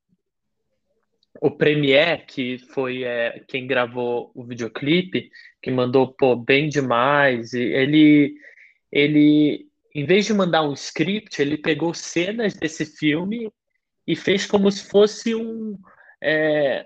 [1.43, 5.29] o Premiere, que foi é, quem gravou o videoclipe,
[5.61, 8.35] que mandou pô, bem demais, e ele,
[8.89, 13.51] ele, em vez de mandar um script, ele pegou cenas desse filme
[14.07, 15.77] e fez como se fosse um,
[16.23, 16.85] é,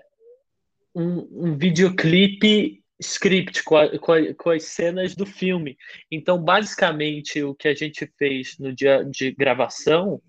[0.92, 5.78] um, um videoclipe script com, a, com, a, com, as cenas do filme.
[6.10, 10.20] Então, basicamente, o que a gente fez no dia de gravação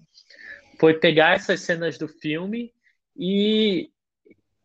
[0.79, 2.71] foi pegar essas cenas do filme
[3.17, 3.89] e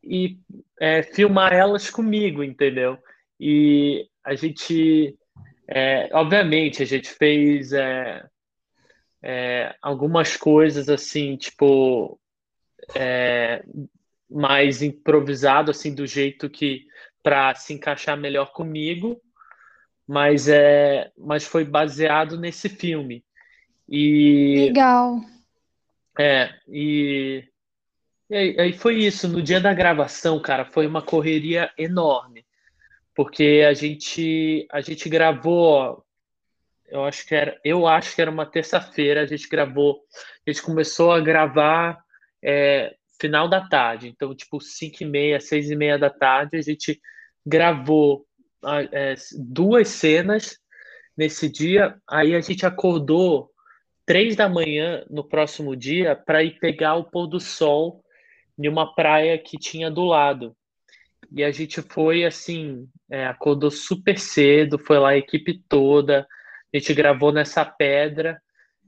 [0.06, 0.38] e
[0.80, 2.98] é, filmar elas comigo, entendeu?
[3.38, 5.16] E a gente,
[5.68, 8.24] é, obviamente, a gente fez é,
[9.22, 12.18] é algumas coisas assim, tipo,
[12.94, 13.64] é,
[14.30, 16.86] mais improvisado, assim, do jeito que
[17.22, 19.20] para se encaixar melhor comigo,
[20.06, 23.24] mas é, mas foi baseado nesse filme.
[23.88, 25.20] E Legal.
[26.18, 27.44] é, e,
[28.34, 29.28] e aí, foi isso.
[29.28, 32.44] No dia da gravação, cara, foi uma correria enorme,
[33.14, 36.04] porque a gente a gente gravou,
[36.88, 40.02] eu acho que era, eu acho que era uma terça-feira, a gente gravou,
[40.46, 41.98] a gente começou a gravar
[42.42, 46.62] é, final da tarde, então tipo 5 e meia, 6 e meia da tarde, a
[46.62, 47.00] gente
[47.46, 48.26] gravou
[48.92, 50.58] é, duas cenas
[51.16, 53.50] nesse dia, aí a gente acordou
[54.04, 58.03] três da manhã no próximo dia para ir pegar o pôr do sol
[58.58, 60.56] em uma praia que tinha do lado.
[61.32, 66.26] E a gente foi assim, é, acordou super cedo, foi lá a equipe toda,
[66.72, 68.40] a gente gravou nessa pedra,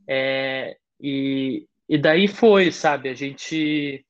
[0.09, 3.09] é, e, e daí foi, sabe?
[3.09, 4.05] A gente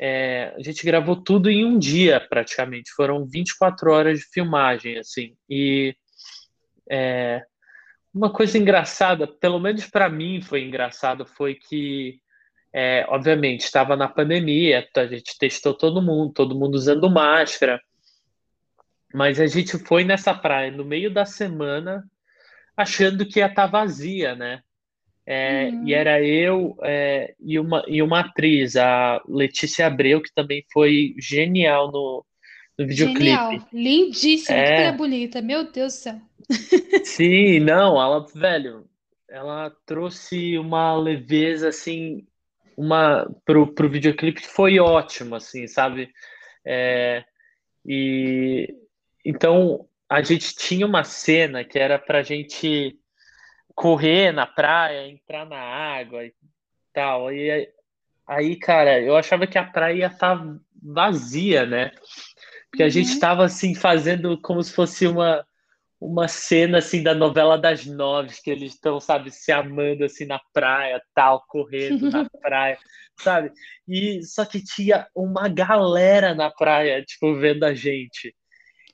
[0.00, 2.92] é, a gente gravou tudo em um dia, praticamente.
[2.92, 5.34] Foram 24 horas de filmagem, assim.
[5.50, 5.94] E
[6.88, 7.44] é,
[8.14, 12.20] uma coisa engraçada, pelo menos para mim foi engraçado, foi que,
[12.72, 17.80] é, obviamente, estava na pandemia, a gente testou todo mundo, todo mundo usando máscara.
[19.12, 22.04] Mas a gente foi nessa praia no meio da semana
[22.76, 24.60] achando que ia estar tá vazia, né?
[25.26, 25.86] É, uhum.
[25.86, 31.14] E era eu é, e, uma, e uma atriz, a Letícia Abreu, que também foi
[31.18, 32.24] genial no,
[32.78, 33.24] no videoclipe.
[33.24, 34.90] Genial, lindíssima, é...
[34.90, 36.20] que bonita, meu Deus do céu.
[37.04, 38.86] Sim, não, ela, velho,
[39.28, 42.26] ela trouxe uma leveza, assim,
[42.78, 46.12] uma, pro, pro videoclipe foi ótimo, assim, sabe?
[46.64, 47.24] É,
[47.84, 48.72] e
[49.24, 52.96] então a gente tinha uma cena que era pra gente
[53.74, 56.32] correr na praia, entrar na água e
[56.92, 57.32] tal.
[57.32, 57.68] E
[58.24, 61.90] aí, cara, eu achava que a praia ia estar tá vazia, né?
[62.70, 63.46] Porque a gente estava uhum.
[63.46, 65.44] assim fazendo como se fosse uma
[66.00, 70.40] uma cena assim da novela das nove que eles estão, sabe, se amando assim na
[70.52, 72.78] praia, tal, correndo na praia,
[73.20, 73.52] sabe?
[73.86, 78.34] E só que tinha uma galera na praia, tipo, vendo a gente.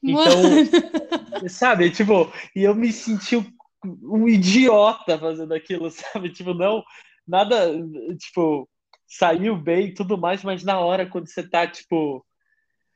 [0.03, 1.49] Então, Mano.
[1.49, 3.37] sabe, tipo, e eu me senti
[3.85, 6.31] um idiota fazendo aquilo, sabe?
[6.31, 6.83] Tipo, não,
[7.27, 7.71] nada,
[8.19, 8.69] tipo,
[9.07, 12.25] saiu bem e tudo mais, mas na hora, quando você tá, tipo.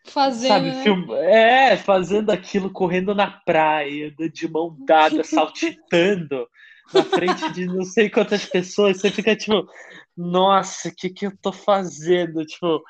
[0.09, 0.49] Fazendo.
[0.49, 0.83] Sabe, né?
[0.83, 1.13] film...
[1.15, 6.49] É, fazendo aquilo, correndo na praia, de mão dada, saltitando
[6.93, 9.69] na frente de não sei quantas pessoas, você fica tipo,
[10.17, 12.45] nossa, o que, que eu tô fazendo?
[12.45, 12.83] Tipo,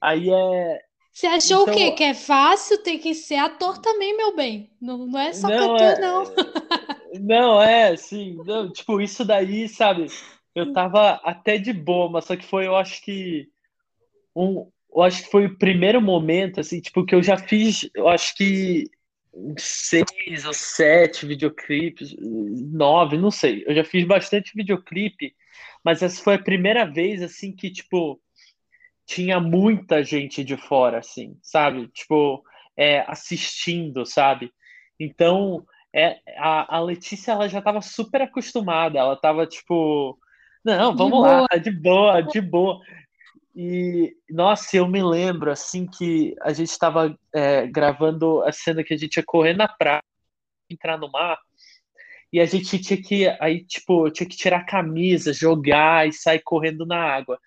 [0.00, 0.78] aí é.
[1.12, 1.74] Você achou então...
[1.74, 1.90] o quê?
[1.92, 4.70] Que é fácil, tem que ser ator também, meu bem.
[4.80, 6.00] Não, não é só não, cantor, é...
[6.00, 6.24] não.
[7.20, 8.38] Não, é, sim.
[8.46, 10.06] Não, tipo, isso daí, sabe?
[10.54, 13.50] Eu tava até de boa, mas só que foi, eu acho que.
[14.34, 18.08] Um, eu acho que foi o primeiro momento, assim, tipo, que eu já fiz, eu
[18.08, 18.84] acho que
[19.58, 23.64] seis ou sete videoclipes, nove, não sei.
[23.66, 25.34] Eu já fiz bastante videoclipe,
[25.82, 28.20] mas essa foi a primeira vez, assim, que, tipo,
[29.06, 31.88] tinha muita gente de fora, assim, sabe?
[31.88, 32.44] Tipo,
[32.76, 34.52] é, assistindo, sabe?
[35.00, 40.18] Então, é, a, a Letícia ela já estava super acostumada, ela estava tipo,
[40.64, 41.60] não, vamos de lá, boa.
[41.60, 42.80] de boa, de boa.
[43.54, 48.94] E nossa, eu me lembro assim que a gente estava é, gravando a cena que
[48.94, 50.02] a gente ia correr na praia,
[50.70, 51.38] entrar no mar,
[52.32, 56.40] e a gente tinha que aí tipo tinha que tirar a camisa, jogar e sair
[56.42, 57.38] correndo na água.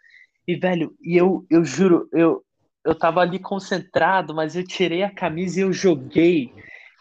[0.48, 2.46] E velho, e eu eu juro, eu
[2.86, 6.54] eu tava ali concentrado, mas eu tirei a camisa e eu joguei.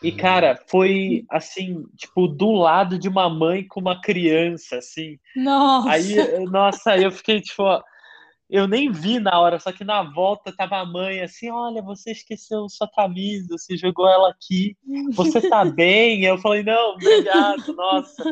[0.02, 5.18] E, cara, foi assim, tipo, do lado de uma mãe com uma criança, assim.
[5.36, 5.90] Nossa!
[5.90, 7.62] Aí, nossa, aí eu fiquei, tipo,
[8.48, 12.12] eu nem vi na hora, só que na volta tava a mãe assim, olha, você
[12.12, 14.76] esqueceu sua camisa, você jogou ela aqui,
[15.12, 16.24] você tá bem?
[16.24, 18.22] Eu falei, não, obrigado, nossa.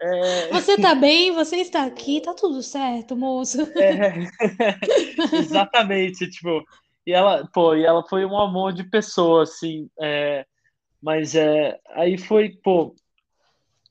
[0.00, 0.48] É...
[0.48, 3.62] Você tá bem, você está aqui, tá tudo certo, moço.
[3.76, 4.28] É...
[5.38, 6.62] Exatamente, tipo,
[7.06, 10.44] e ela, pô, e ela foi um amor de pessoa, assim, é...
[11.02, 12.94] Mas é, aí foi, pô,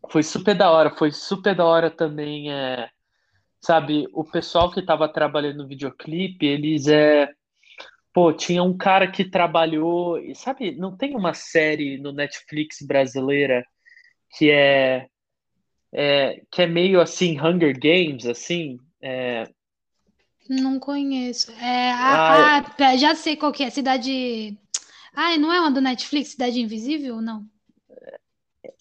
[0.10, 2.90] foi super da hora, foi super da hora também, é,
[3.62, 7.30] sabe, o pessoal que estava trabalhando no videoclipe, eles é,
[8.14, 13.64] pô, tinha um cara que trabalhou, sabe, não tem uma série no Netflix brasileira
[14.38, 15.08] que é,
[15.94, 19.48] é que é meio assim Hunger Games, assim, é,
[20.50, 21.52] não conheço.
[21.54, 24.58] É, ah, ah, já sei qual que é, Cidade
[25.14, 27.46] ah, não é uma do Netflix, Cidade Invisível não?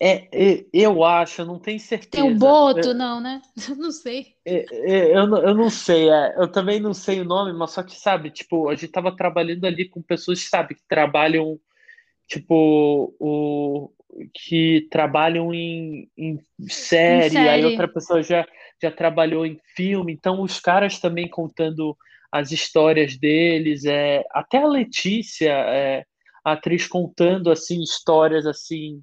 [0.02, 2.24] É, é, eu acho, eu não tenho certeza.
[2.24, 3.42] Tem o Boto, não, né?
[3.76, 4.34] Não sei.
[4.46, 7.72] É, é, eu, não, eu não sei, é, eu também não sei o nome, mas
[7.72, 11.60] só que, sabe, tipo, a gente tava trabalhando ali com pessoas, sabe, que trabalham,
[12.26, 13.90] tipo, o,
[14.32, 18.46] que trabalham em, em, série, em série, aí outra pessoa já,
[18.82, 21.94] já trabalhou em filme, então os caras também contando
[22.32, 26.04] as histórias deles, é, até a Letícia, é,
[26.42, 29.02] a atriz contando assim histórias assim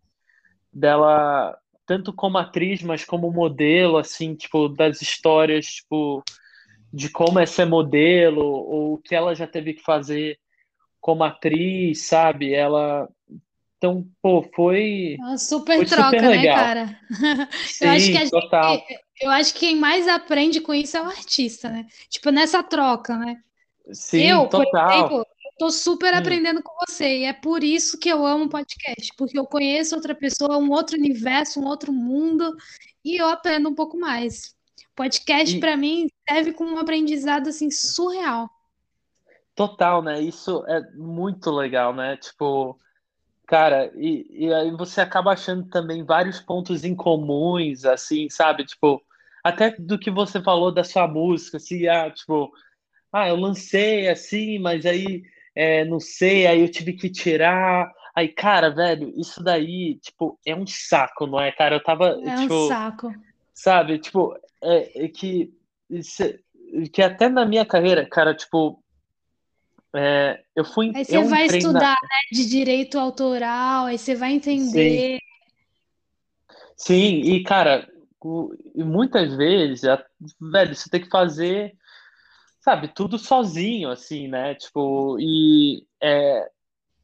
[0.71, 6.21] dela tanto como atriz, mas como modelo, assim, tipo, das histórias, tipo,
[6.91, 10.37] de como é ser modelo, ou o que ela já teve que fazer
[10.99, 12.53] como atriz, sabe?
[12.53, 13.07] Ela.
[13.77, 15.15] Então, pô, foi.
[15.19, 16.99] Uma super foi troca, super né, cara?
[17.67, 18.73] Sim, eu acho que total.
[18.73, 21.85] Gente, eu acho que quem mais aprende com isso é o artista, né?
[22.09, 23.37] Tipo, nessa troca, né?
[23.93, 24.69] Sim, eu, total.
[24.69, 25.27] por exemplo,
[25.57, 26.17] Tô super hum.
[26.17, 30.13] aprendendo com você e é por isso que eu amo podcast, porque eu conheço outra
[30.13, 32.55] pessoa, um outro universo, um outro mundo
[33.03, 34.55] e eu aprendo um pouco mais.
[34.95, 35.59] Podcast e...
[35.59, 38.49] para mim serve como um aprendizado assim surreal.
[39.55, 40.21] Total, né?
[40.21, 42.15] Isso é muito legal, né?
[42.17, 42.79] Tipo,
[43.47, 48.63] cara, e, e aí você acaba achando também vários pontos em comuns, assim, sabe?
[48.63, 49.01] Tipo,
[49.43, 52.51] até do que você falou da sua música, assim, ah, tipo,
[53.11, 55.23] ah, eu lancei assim, mas aí
[55.57, 57.91] é, não sei, aí eu tive que tirar.
[58.15, 61.77] Aí, cara, velho, isso daí, tipo, é um saco, não é, cara?
[61.77, 62.09] Eu tava.
[62.23, 63.11] É tipo, um saco.
[63.55, 65.51] Sabe, tipo, é, é que.
[66.93, 68.83] Que até na minha carreira, cara, tipo.
[69.95, 70.91] É, eu fui.
[70.95, 71.89] Aí você vai estudar, na...
[71.89, 75.17] né, de direito autoral, aí você vai entender.
[76.75, 77.89] Sim, Sim e, cara,
[78.75, 79.81] muitas vezes,
[80.39, 81.75] velho, você tem que fazer
[82.67, 84.53] sabe, tudo sozinho, assim, né?
[84.53, 86.49] Tipo, e é,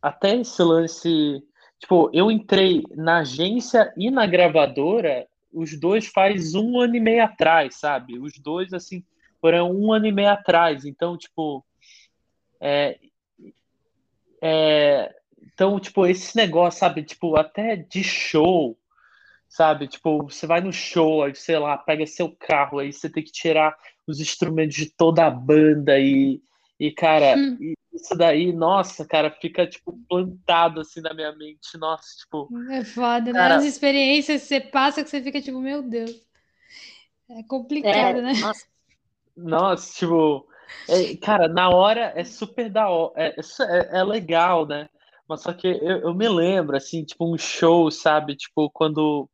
[0.02, 1.42] até esse lance.
[1.80, 7.24] Tipo, eu entrei na agência e na gravadora, os dois faz um ano e meio
[7.24, 8.20] atrás, sabe?
[8.20, 9.06] Os dois, assim,
[9.40, 10.84] foram um ano e meio atrás.
[10.84, 11.66] Então, tipo.
[12.60, 13.00] É,
[14.42, 17.04] é, então, tipo, esse negócio, sabe?
[17.04, 18.78] Tipo, até de show,
[19.54, 19.88] sabe?
[19.88, 23.32] Tipo, você vai no show, aí, sei lá, pega seu carro, aí você tem que
[23.32, 23.78] tirar
[24.08, 26.42] os instrumentos de toda a banda e,
[26.80, 27.76] e cara, hum.
[27.94, 32.50] isso daí, nossa, cara, fica, tipo, plantado, assim, na minha mente, nossa, tipo...
[32.72, 33.50] É foda, cara...
[33.50, 33.56] né?
[33.58, 36.20] As experiências que você passa que você fica, tipo, meu Deus,
[37.30, 38.34] é complicado, é, né?
[38.34, 38.66] Nossa,
[39.38, 40.48] nossa tipo...
[40.90, 44.90] É, cara, na hora é super da hora, é, é, é legal, né?
[45.30, 48.36] Mas só que eu, eu, me lembro, assim, tipo, um show, sabe?
[48.36, 49.30] Tipo, quando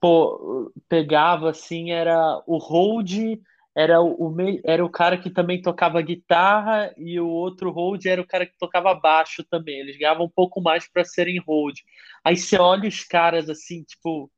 [0.00, 3.38] pô, pegava assim, era o hold,
[3.74, 4.34] era o,
[4.64, 8.58] era o cara que também tocava guitarra e o outro hold era o cara que
[8.58, 9.78] tocava baixo também.
[9.78, 11.78] Eles ganhavam um pouco mais para serem hold.
[12.24, 14.30] Aí você olha os caras assim, tipo,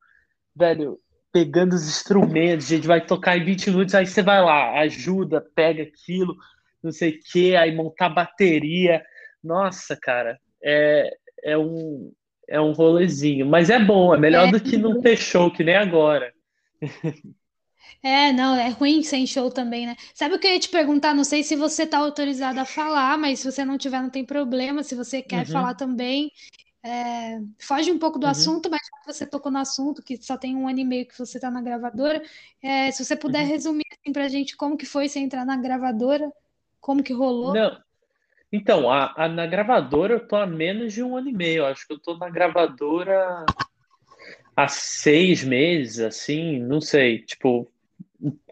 [0.55, 0.99] velho,
[1.31, 5.45] pegando os instrumentos, a gente vai tocar em 20 minutos, aí você vai lá, ajuda,
[5.55, 6.35] pega aquilo,
[6.83, 9.03] não sei o que, aí montar bateria.
[9.43, 12.11] Nossa, cara, é, é um
[12.51, 13.45] é um rolezinho.
[13.45, 14.51] Mas é bom, é melhor é.
[14.51, 16.33] do que não ter show, que nem agora.
[18.03, 19.95] É, não, é ruim sem show também, né?
[20.15, 21.13] Sabe o que eu ia te perguntar?
[21.13, 24.25] Não sei se você tá autorizado a falar, mas se você não tiver, não tem
[24.25, 24.81] problema.
[24.81, 25.51] Se você quer uhum.
[25.51, 26.31] falar também,
[26.83, 28.31] é, foge um pouco do uhum.
[28.31, 31.39] assunto, mas você tocou no assunto, que só tem um ano e meio que você
[31.39, 32.23] tá na gravadora.
[32.61, 33.49] É, se você puder uhum.
[33.49, 36.31] resumir assim, pra gente como que foi você entrar na gravadora,
[36.79, 37.53] como que rolou.
[37.53, 37.77] Não,
[38.51, 41.65] então, a, a, na gravadora eu tô há menos de um ano e meio.
[41.65, 43.45] Acho que eu tô na gravadora
[44.55, 47.19] há seis meses, assim, não sei.
[47.19, 47.71] Tipo,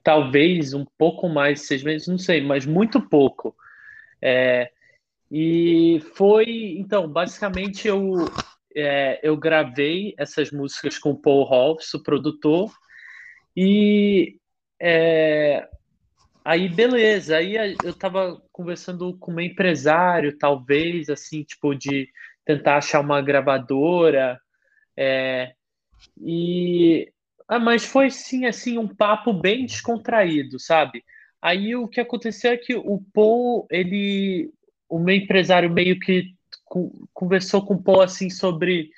[0.04, 3.56] talvez um pouco mais, seis meses, não sei, mas muito pouco.
[4.22, 4.72] É,
[5.32, 8.14] e foi, então, basicamente eu,
[8.76, 12.72] é, eu gravei essas músicas com o Paul Hobbs, o produtor,
[13.56, 14.38] e
[14.80, 15.68] é,
[16.44, 17.38] Aí, beleza.
[17.38, 22.10] Aí eu tava conversando com um empresário, talvez, assim, tipo, de
[22.46, 24.40] tentar achar uma gravadora.
[24.98, 25.54] É,
[26.22, 27.12] e.
[27.48, 31.04] Ah, mas foi sim, assim, um papo bem descontraído, sabe?
[31.42, 34.52] Aí o que aconteceu é que o Paul, ele.
[34.88, 36.34] O meu empresário meio que
[37.14, 38.92] conversou com o Paul, assim, sobre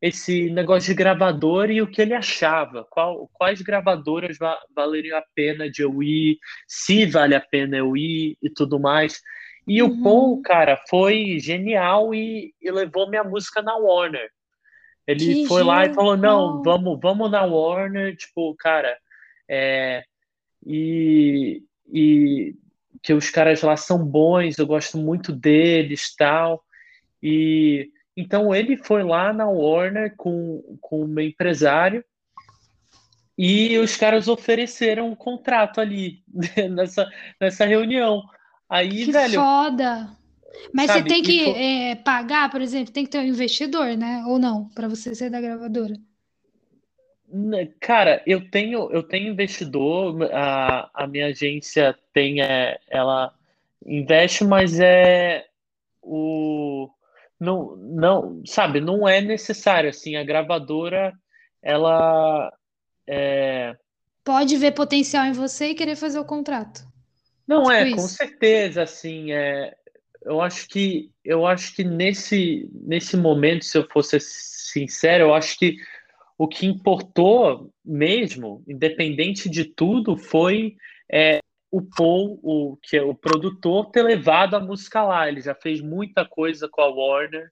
[0.00, 5.24] esse negócio de gravador e o que ele achava, qual, quais gravadoras va valeriam a
[5.34, 9.20] pena de eu ir, se vale a pena eu ir e tudo mais.
[9.66, 9.88] E uhum.
[9.88, 14.30] o Paul, cara, foi genial e, e, levou minha música na Warner.
[15.06, 18.96] Ele que foi lá e falou: não, vamos, vamos na Warner, tipo, cara,
[19.48, 20.02] é,
[20.64, 22.54] e, e
[23.02, 26.64] que os caras lá são bons, eu gosto muito deles tal.
[27.22, 32.04] E então ele foi lá na Warner com, com o meu empresário
[33.42, 36.22] e os caras ofereceram um contrato ali
[36.70, 38.22] nessa, nessa reunião.
[38.68, 39.40] Aí, que velho.
[39.40, 40.10] Foda!
[40.74, 44.24] Mas sabe, você tem que é, pagar, por exemplo, tem que ter um investidor, né?
[44.26, 45.94] Ou não, para você ser da gravadora?
[47.80, 53.32] Cara, eu tenho, eu tenho investidor, a, a minha agência tem, é, ela
[53.86, 55.46] investe, mas é
[56.02, 56.90] o
[57.40, 61.12] não, não, sabe, não é necessário assim, a gravadora
[61.62, 62.52] ela
[63.06, 63.74] é...
[64.22, 66.82] pode ver potencial em você e querer fazer o contrato.
[67.46, 67.96] Não tipo é, isso.
[67.96, 69.74] com certeza, assim, é,
[70.22, 75.58] eu acho que eu acho que nesse nesse momento, se eu fosse sincero, eu acho
[75.58, 75.76] que
[76.38, 80.76] o que importou mesmo, independente de tudo, foi
[81.10, 81.40] é,
[81.70, 85.28] o Paul, o, que é o produtor, ter levado a música lá.
[85.28, 87.50] Ele já fez muita coisa com a Warner.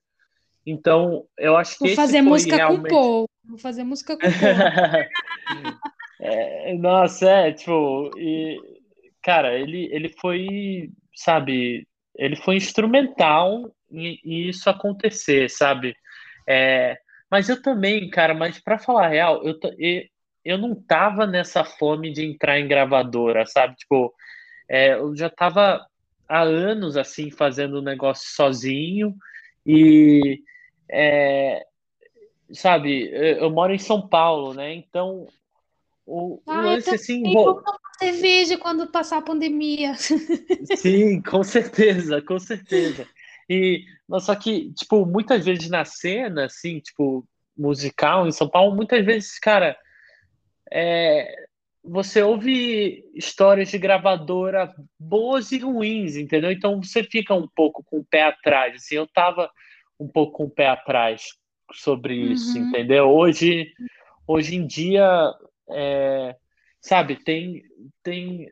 [0.65, 1.87] Então, eu acho que.
[1.87, 2.81] Vou fazer música realmente...
[2.81, 3.29] com o Paul.
[3.45, 5.77] Vou fazer música com o Paul.
[6.21, 8.11] é, nossa, é, tipo.
[8.17, 8.59] E,
[9.23, 15.95] cara, ele, ele foi, sabe, ele foi instrumental em, em isso acontecer, sabe?
[16.47, 16.97] É,
[17.31, 19.57] mas eu também, cara, mas para falar a real, eu,
[20.49, 23.75] eu, não tava nessa fome de entrar em gravadora, sabe?
[23.75, 24.13] Tipo,
[24.67, 25.85] é, eu já tava
[26.27, 29.15] há anos, assim, fazendo o negócio sozinho
[29.65, 30.41] e,
[30.89, 31.65] é,
[32.51, 34.73] sabe, eu moro em São Paulo, né?
[34.73, 35.27] Então,
[36.05, 37.21] o, ah, lance, assim...
[37.33, 37.61] Vou...
[37.97, 39.93] cerveja quando passar a pandemia.
[40.75, 43.07] Sim, com certeza, com certeza.
[43.49, 43.83] E,
[44.19, 47.27] só que, tipo, muitas vezes na cena, assim, tipo,
[47.57, 49.77] musical em São Paulo, muitas vezes, cara,
[50.71, 51.47] é,
[51.83, 56.51] você ouve histórias de gravadora boas e ruins, entendeu?
[56.51, 58.75] Então você fica um pouco com o pé atrás.
[58.75, 59.49] Assim, eu tava
[59.99, 61.23] um pouco com o pé atrás
[61.73, 62.67] sobre isso, uhum.
[62.67, 63.09] entendeu?
[63.09, 63.71] Hoje,
[64.27, 65.33] hoje em dia,
[65.71, 66.35] é,
[66.81, 67.63] sabe, tem,
[68.03, 68.51] tem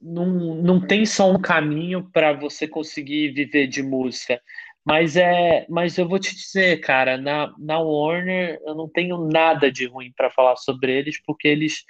[0.00, 4.40] não, não tem só um caminho para você conseguir viver de música.
[4.84, 9.70] Mas é, mas eu vou te dizer, cara, na, na Warner eu não tenho nada
[9.70, 11.84] de ruim para falar sobre eles, porque eles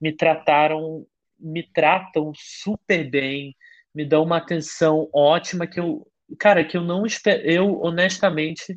[0.00, 1.06] me trataram,
[1.38, 3.54] me tratam super bem,
[3.94, 6.06] me dão uma atenção ótima que eu,
[6.38, 7.04] cara, que eu não
[7.44, 8.76] eu honestamente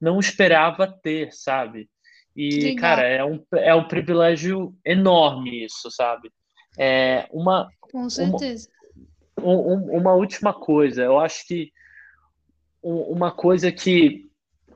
[0.00, 1.88] não esperava ter, sabe?
[2.36, 2.76] E, Legal.
[2.80, 6.30] cara, é um, é um privilégio enorme isso, sabe?
[6.78, 8.68] É uma, Com certeza.
[9.36, 11.72] Uma, um, uma última coisa, eu acho que
[12.82, 14.28] uma coisa que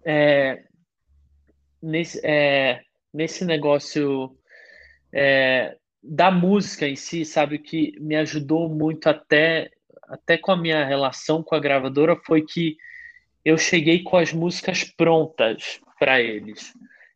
[0.05, 0.65] é,
[1.81, 2.83] nesse, é,
[3.13, 4.37] nesse negócio
[5.13, 9.71] é, da música em si, sabe, que me ajudou muito até,
[10.09, 12.77] até com a minha relação com a gravadora foi que
[13.45, 16.73] eu cheguei com as músicas prontas para eles,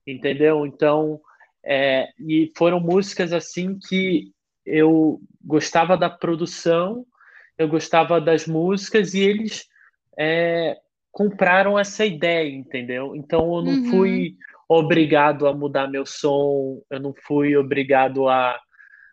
[0.07, 0.66] entendeu?
[0.66, 1.20] Então,
[1.64, 4.32] é, e foram músicas assim que
[4.64, 7.07] eu gostava da produção,
[7.57, 9.66] eu gostava das músicas e eles
[10.19, 10.79] é,
[11.12, 13.14] compraram essa ideia, entendeu?
[13.17, 13.91] Então eu não uhum.
[13.91, 14.37] fui
[14.69, 18.59] obrigado a mudar meu som, eu não fui obrigado a,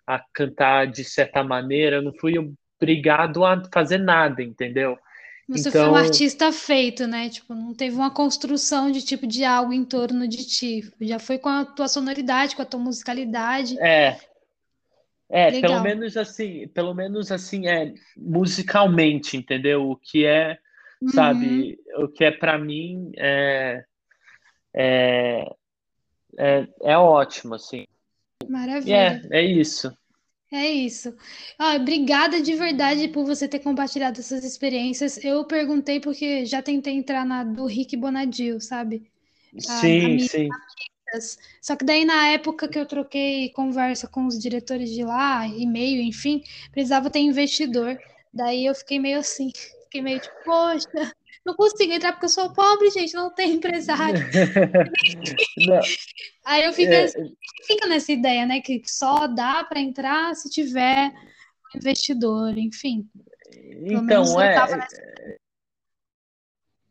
[0.07, 2.33] a cantar de certa maneira, eu não fui
[2.81, 4.97] obrigado a fazer nada, entendeu?
[5.47, 5.83] Você então...
[5.83, 7.29] foi um artista feito, né?
[7.29, 10.89] Tipo, não teve uma construção de tipo de algo em torno de ti.
[11.01, 13.77] Já foi com a tua sonoridade, com a tua musicalidade.
[13.79, 14.17] É,
[15.29, 15.71] é, Legal.
[15.71, 19.89] pelo menos assim, pelo menos assim é musicalmente, entendeu?
[19.89, 20.57] O que é,
[21.03, 21.09] uhum.
[21.09, 23.83] sabe, o que é para mim é,
[24.73, 25.55] é,
[26.37, 27.85] é, é ótimo, assim.
[28.49, 29.21] Maravilha.
[29.31, 29.95] É, é isso.
[30.51, 31.15] É isso.
[31.57, 35.17] Ah, obrigada de verdade por você ter compartilhado essas experiências.
[35.23, 39.01] Eu perguntei porque já tentei entrar na do Rick Bonadil, sabe?
[39.57, 40.49] Sim, a, a sim.
[41.61, 46.01] Só que daí, na época que eu troquei conversa com os diretores de lá, e-mail,
[46.01, 47.97] enfim, precisava ter investidor.
[48.33, 49.51] Daí eu fiquei meio assim,
[49.93, 51.13] fiquei meio tipo, poxa,
[51.45, 54.19] não consigo entrar porque eu sou pobre, gente, não tem empresário.
[55.67, 55.79] não.
[56.45, 57.03] Aí eu fico é...
[57.03, 57.35] assim,
[57.67, 63.07] fica nessa ideia, né, que só dá para entrar se tiver um investidor, enfim.
[63.85, 64.55] Então, é...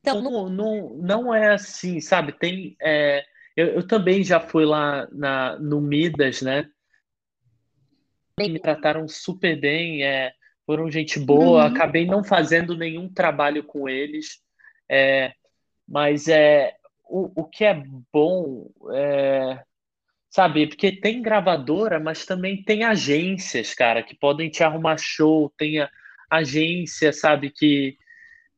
[0.01, 2.33] Então, não, não, não é assim, sabe?
[2.33, 3.25] Tem, é,
[3.57, 6.69] eu, eu também já fui lá na, no Midas, né?
[8.39, 10.33] Me trataram super bem, é,
[10.73, 11.67] foram gente boa.
[11.67, 11.75] Uhum.
[11.75, 14.41] Acabei não fazendo nenhum trabalho com eles,
[14.91, 15.35] é,
[15.87, 17.75] mas é o, o que é
[18.11, 19.63] bom, é,
[20.31, 20.67] sabe?
[20.67, 25.53] Porque tem gravadora, mas também tem agências, cara, que podem te arrumar show.
[25.59, 25.91] Tem a,
[26.31, 27.51] agência, sabe?
[27.51, 27.99] Que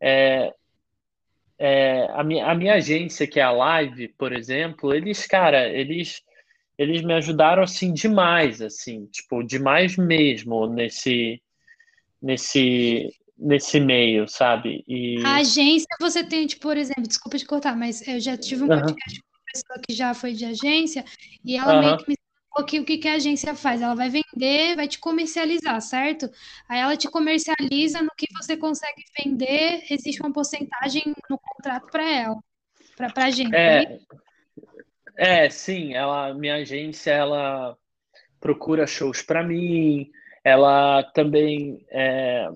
[0.00, 0.52] é,
[1.58, 6.22] é, a, minha, a minha agência, que é a Live, por exemplo, eles, cara, eles,
[6.78, 11.42] eles me ajudaram, assim, demais, assim, tipo, demais mesmo nesse,
[12.24, 14.82] nesse, nesse meio, sabe?
[14.88, 15.22] E...
[15.26, 18.68] A agência você tem, tipo, por exemplo, desculpa te cortar, mas eu já tive um
[18.68, 18.80] Aham.
[18.80, 21.04] podcast com uma pessoa que já foi de agência
[21.44, 21.98] e ela meio Aham.
[21.98, 23.82] que me explicou que o que que a agência faz?
[23.82, 26.30] Ela vai vender, vai te comercializar, certo?
[26.66, 32.10] Aí ela te comercializa no que você consegue vender, existe uma porcentagem no contrato para
[32.10, 32.36] ela,
[32.96, 33.54] para pra gente.
[33.54, 33.98] É,
[35.16, 37.76] é, sim, ela, minha agência, ela
[38.40, 40.10] procura shows para mim,
[40.44, 42.48] ela também, é,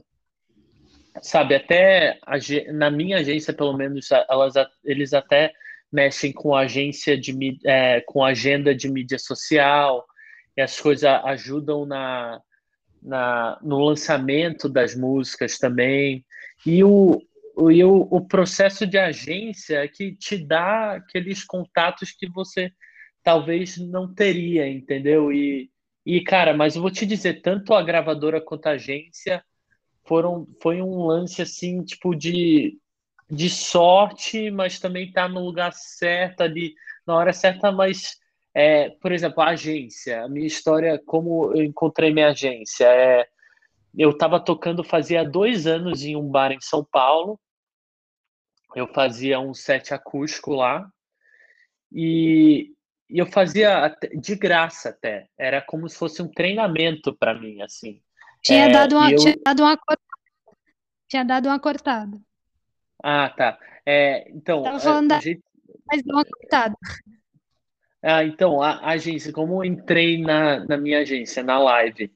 [1.22, 2.36] sabe, até a
[2.72, 5.52] na minha agência, pelo menos, elas, eles até
[5.90, 10.06] mexem com agência de, é, com agenda de mídia social,
[10.54, 12.40] e as coisas ajudam na,
[13.02, 16.26] na, no lançamento das músicas também.
[16.66, 17.22] E o,
[17.56, 22.70] o, e o, o processo de agência é que te dá aqueles contatos que você
[23.22, 25.32] talvez não teria, entendeu?
[25.32, 25.70] E,
[26.04, 29.44] e cara, mas eu vou te dizer, tanto a gravadora quanto a agência
[30.04, 32.78] foram, foi um lance assim, tipo, de,
[33.30, 36.74] de sorte, mas também tá no lugar certo ali,
[37.06, 38.18] na hora certa, mas
[38.54, 43.28] é, por exemplo, a agência, a minha história, como eu encontrei minha agência, é,
[43.96, 47.38] eu estava tocando fazia dois anos em um bar em São Paulo,
[48.74, 50.90] eu fazia um set acústico lá,
[51.92, 52.72] e,
[53.10, 58.02] e eu fazia de graça até, era como se fosse um treinamento para mim, assim.
[58.42, 60.02] Tinha É, dado uma, eu- tinha dado uma cortada.
[61.08, 62.20] Tinha dado uma cortada.
[63.02, 63.58] Ah, tá.
[63.86, 65.42] É, então, falando o da- jeito-
[65.90, 66.74] Mas deu uma cortada.
[68.02, 72.12] Ah, então, a, a agência, como eu entrei na, na minha agência, na Live,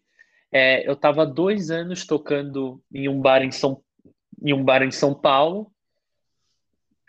[0.53, 3.83] é, eu estava dois anos tocando em um bar em São,
[4.43, 5.73] em um bar em São Paulo.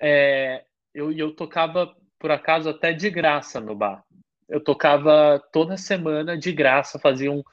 [0.02, 4.02] É, eu, e eu tocava, por acaso, até de graça no bar.
[4.48, 7.44] Eu tocava toda semana de graça, fazia um,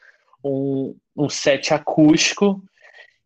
[0.44, 2.62] um, um set acústico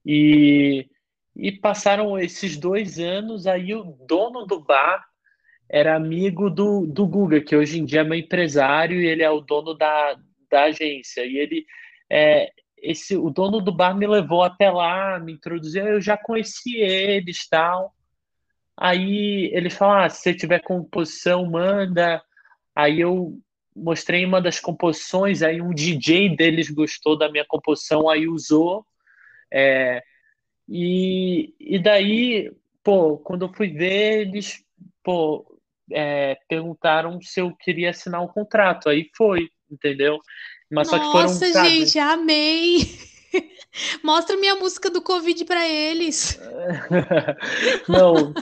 [0.07, 0.89] e,
[1.37, 5.05] e passaram esses dois anos, aí o dono do bar
[5.69, 9.31] era amigo do, do Guga, que hoje em dia é meu empresário e ele é
[9.31, 10.17] o dono da,
[10.51, 11.27] da agência.
[11.27, 11.67] E ele,
[12.09, 16.77] é, esse, o dono do bar me levou até lá, me introduziu, eu já conheci
[16.77, 17.93] eles tal.
[18.77, 22.23] Aí ele falou: ah, se você tiver composição, manda.
[22.75, 23.39] Aí eu
[23.75, 28.85] mostrei uma das composições, aí um DJ deles gostou da minha composição, aí usou.
[29.53, 30.03] É,
[30.69, 32.53] e, e daí,
[32.83, 34.65] pô, quando eu fui ver, eles,
[35.03, 35.59] pô,
[35.93, 38.89] é, perguntaram se eu queria assinar um contrato.
[38.89, 40.19] Aí foi, entendeu?
[40.71, 41.69] Mas só que foram, Nossa, sabe?
[41.69, 42.79] gente, amei!
[44.03, 46.39] Mostra minha música do Covid pra eles.
[47.89, 48.33] Não,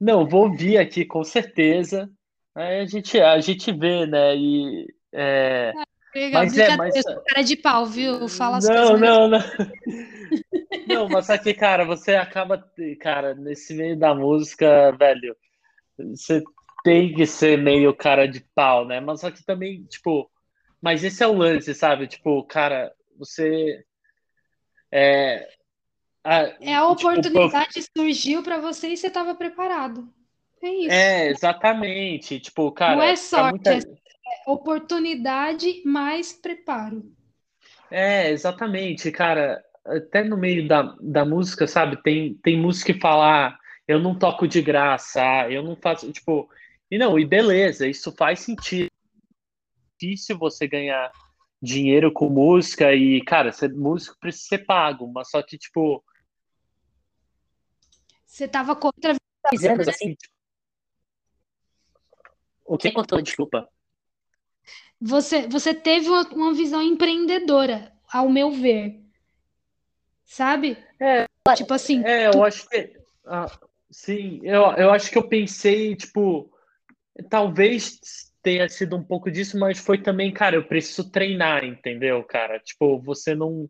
[0.00, 2.10] não, vou vir aqui com certeza.
[2.54, 4.36] Aí a gente, a gente vê, né?
[4.36, 5.72] E, é,
[6.32, 8.28] Mas é, mas- sou cara de pau, viu?
[8.28, 9.38] Fala não, não, não.
[10.86, 12.64] Não, mas que, cara, você acaba,
[13.00, 15.36] cara, nesse meio da música, velho,
[15.98, 16.42] você
[16.84, 19.00] tem que ser meio cara de pau, né?
[19.00, 20.30] Mas só que também, tipo,
[20.80, 22.06] mas esse é o lance, sabe?
[22.06, 23.84] Tipo, cara, você
[24.92, 25.48] é
[26.24, 30.12] a, É a tipo, oportunidade surgiu pra você e você tava preparado.
[30.62, 30.90] É isso.
[30.90, 32.40] É, exatamente.
[32.40, 33.80] Tipo, cara, Não é sorte, muita- é
[34.50, 37.04] oportunidade mais preparo.
[37.90, 39.62] É, exatamente, cara.
[39.84, 42.02] Até no meio da, da música, sabe?
[42.02, 46.50] Tem, tem música que fala, ah, eu não toco de graça, eu não faço, tipo,
[46.90, 48.90] e não, e beleza, isso faz sentido.
[48.90, 51.12] É difícil você ganhar
[51.60, 56.04] dinheiro com música e, cara, ser músico precisa ser pago, mas só que, tipo,
[58.24, 60.34] Você tava contra anos assim, tipo...
[62.64, 63.22] O que cortou?
[63.22, 63.68] Desculpa.
[65.00, 69.00] Você, você teve uma, uma visão empreendedora, ao meu ver.
[70.24, 70.76] Sabe?
[71.00, 72.92] É, Tipo assim, É, eu acho que.
[73.26, 73.46] ah,
[73.90, 76.50] sim, eu, eu acho que eu pensei, tipo,
[77.30, 82.60] talvez tenha sido um pouco disso, mas foi também, cara, eu preciso treinar, entendeu, cara?
[82.60, 83.66] Tipo, você não.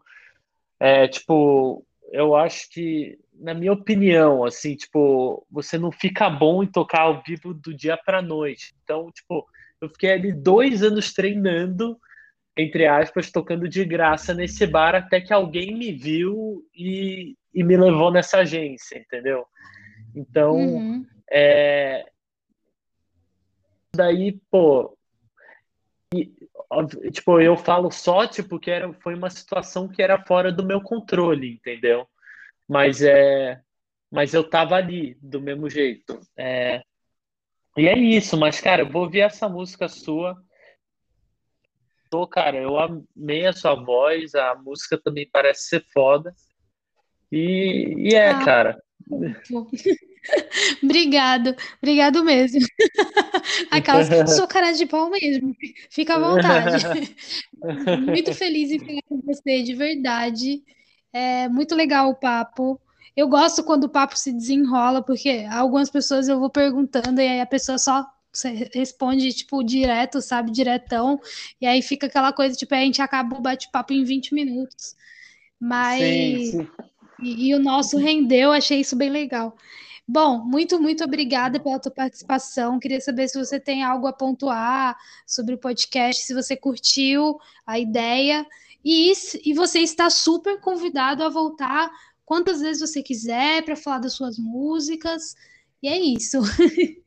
[0.79, 6.67] É, tipo, eu acho que, na minha opinião, assim, tipo, você não fica bom em
[6.67, 8.75] tocar ao vivo do dia pra noite.
[8.85, 9.47] Então, tipo,
[9.81, 11.99] eu fiquei ali dois anos treinando,
[12.55, 17.79] entre aspas, tocando de graça nesse bar, até que alguém me viu e, e me
[17.79, 19.47] levou nessa agência, entendeu?
[20.15, 21.07] Então, uhum.
[21.31, 22.05] é...
[23.97, 24.97] daí, pô,
[26.15, 26.33] e,
[26.71, 30.65] óbvio, tipo, eu falo só, tipo, que era, foi uma situação que era fora do
[30.65, 32.07] meu controle, entendeu?
[32.69, 33.61] Mas é,
[34.11, 36.21] mas eu tava ali do mesmo jeito.
[36.37, 36.83] É...
[37.77, 40.37] E é isso, mas cara, eu vou ouvir essa música sua.
[42.09, 46.35] Tô, cara, eu amei a sua voz, a música também parece ser foda.
[47.31, 48.83] E, e é, ah, cara.
[50.83, 52.61] Obrigado, obrigado mesmo.
[53.71, 55.55] Aquelas, sou cara de pau mesmo,
[55.91, 56.85] fica à vontade.
[58.05, 60.63] muito feliz em falar com você, de verdade.
[61.13, 62.81] É muito legal o papo.
[63.17, 67.41] Eu gosto quando o papo se desenrola, porque algumas pessoas eu vou perguntando e aí
[67.41, 68.07] a pessoa só
[68.75, 71.19] responde, tipo, direto, sabe, diretão,
[71.59, 74.95] e aí fica aquela coisa, tipo, a gente acaba o bate-papo em 20 minutos.
[75.59, 76.01] Mas.
[76.01, 76.69] Sim, sim.
[77.23, 79.57] E, e, o nosso rendeu, achei isso bem legal.
[80.09, 82.79] Bom, muito, muito obrigada pela tua participação.
[82.79, 84.97] Queria saber se você tem algo a pontuar
[85.27, 88.47] sobre o podcast, se você curtiu a ideia.
[88.85, 89.13] E,
[89.45, 91.91] e você está super convidado a voltar
[92.25, 95.35] quantas vezes você quiser para falar das suas músicas.
[95.83, 96.39] E é isso.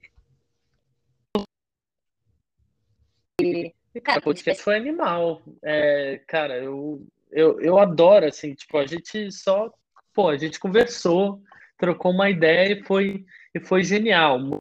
[4.03, 5.41] cara, o podcast foi animal.
[5.63, 9.73] É, cara, eu, eu, eu adoro, assim, tipo, a gente só,
[10.13, 11.41] pô, a gente conversou,
[11.80, 13.25] trocou uma ideia e foi,
[13.55, 14.59] e foi genial.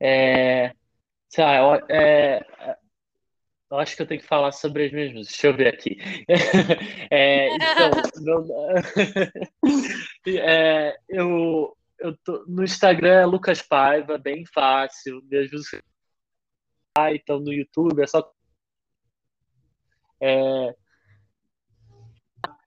[0.00, 0.74] É,
[1.28, 2.44] sei lá, é,
[3.70, 5.26] eu acho que eu tenho que falar sobre as músicas.
[5.28, 5.96] Deixa eu ver aqui.
[7.14, 7.90] É, então,
[10.26, 15.22] é, eu, eu tô, no Instagram é Lucas Paiva, bem fácil.
[15.24, 15.80] Minhas músicas
[17.14, 18.32] então no YouTube é só.
[20.20, 20.74] É,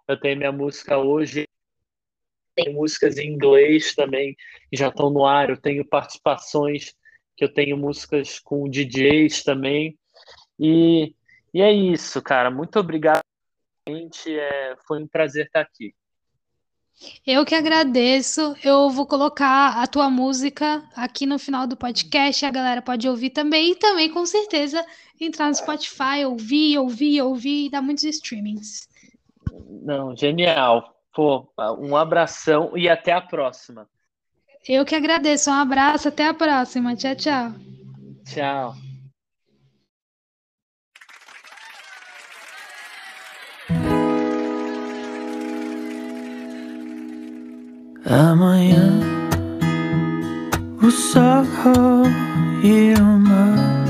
[0.07, 1.45] eu tenho minha música hoje
[2.55, 4.35] tem músicas em inglês também
[4.69, 5.49] que já estão no ar.
[5.49, 6.95] Eu tenho participações
[7.35, 9.97] que eu tenho músicas com DJs também.
[10.59, 11.13] E,
[11.53, 12.49] e é isso, cara.
[12.49, 13.21] Muito obrigado.
[13.87, 15.93] É, foi um prazer estar aqui.
[17.27, 18.55] Eu que agradeço.
[18.63, 22.45] Eu vou colocar a tua música aqui no final do podcast.
[22.45, 23.71] A galera pode ouvir também.
[23.71, 24.83] E também, com certeza,
[25.19, 28.87] entrar no Spotify, ouvir, ouvir, ouvir e dar muitos streamings.
[29.83, 30.94] Não, genial.
[31.15, 31.49] Pô,
[31.79, 33.87] um abração e até a próxima.
[34.67, 35.49] Eu que agradeço.
[35.49, 36.93] Um abraço, até a próxima.
[36.93, 37.53] Tchau, tchau.
[38.25, 38.75] Tchau.
[48.05, 48.99] Amanhã
[50.83, 51.43] o sol
[52.61, 53.85] e o mar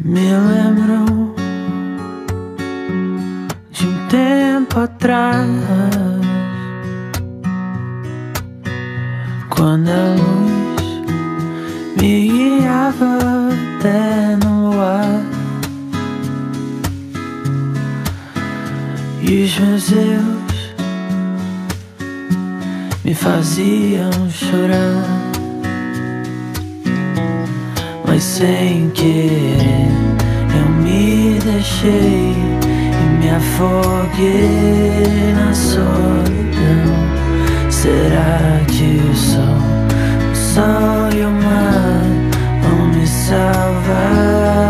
[0.00, 1.39] me lembram
[4.10, 5.46] tempo atrás,
[9.48, 10.82] quando a luz
[11.96, 13.18] me guiava
[13.78, 15.22] até no ar
[19.22, 20.74] e os meus erros
[23.04, 25.04] me faziam chorar,
[28.08, 29.88] mas sem querer
[30.58, 32.34] eu me deixei
[33.20, 35.04] me afoguei
[35.34, 36.96] na solidão.
[37.70, 39.60] Será que o sol,
[40.32, 42.02] o sol e o mar
[42.62, 44.69] vão me salvar?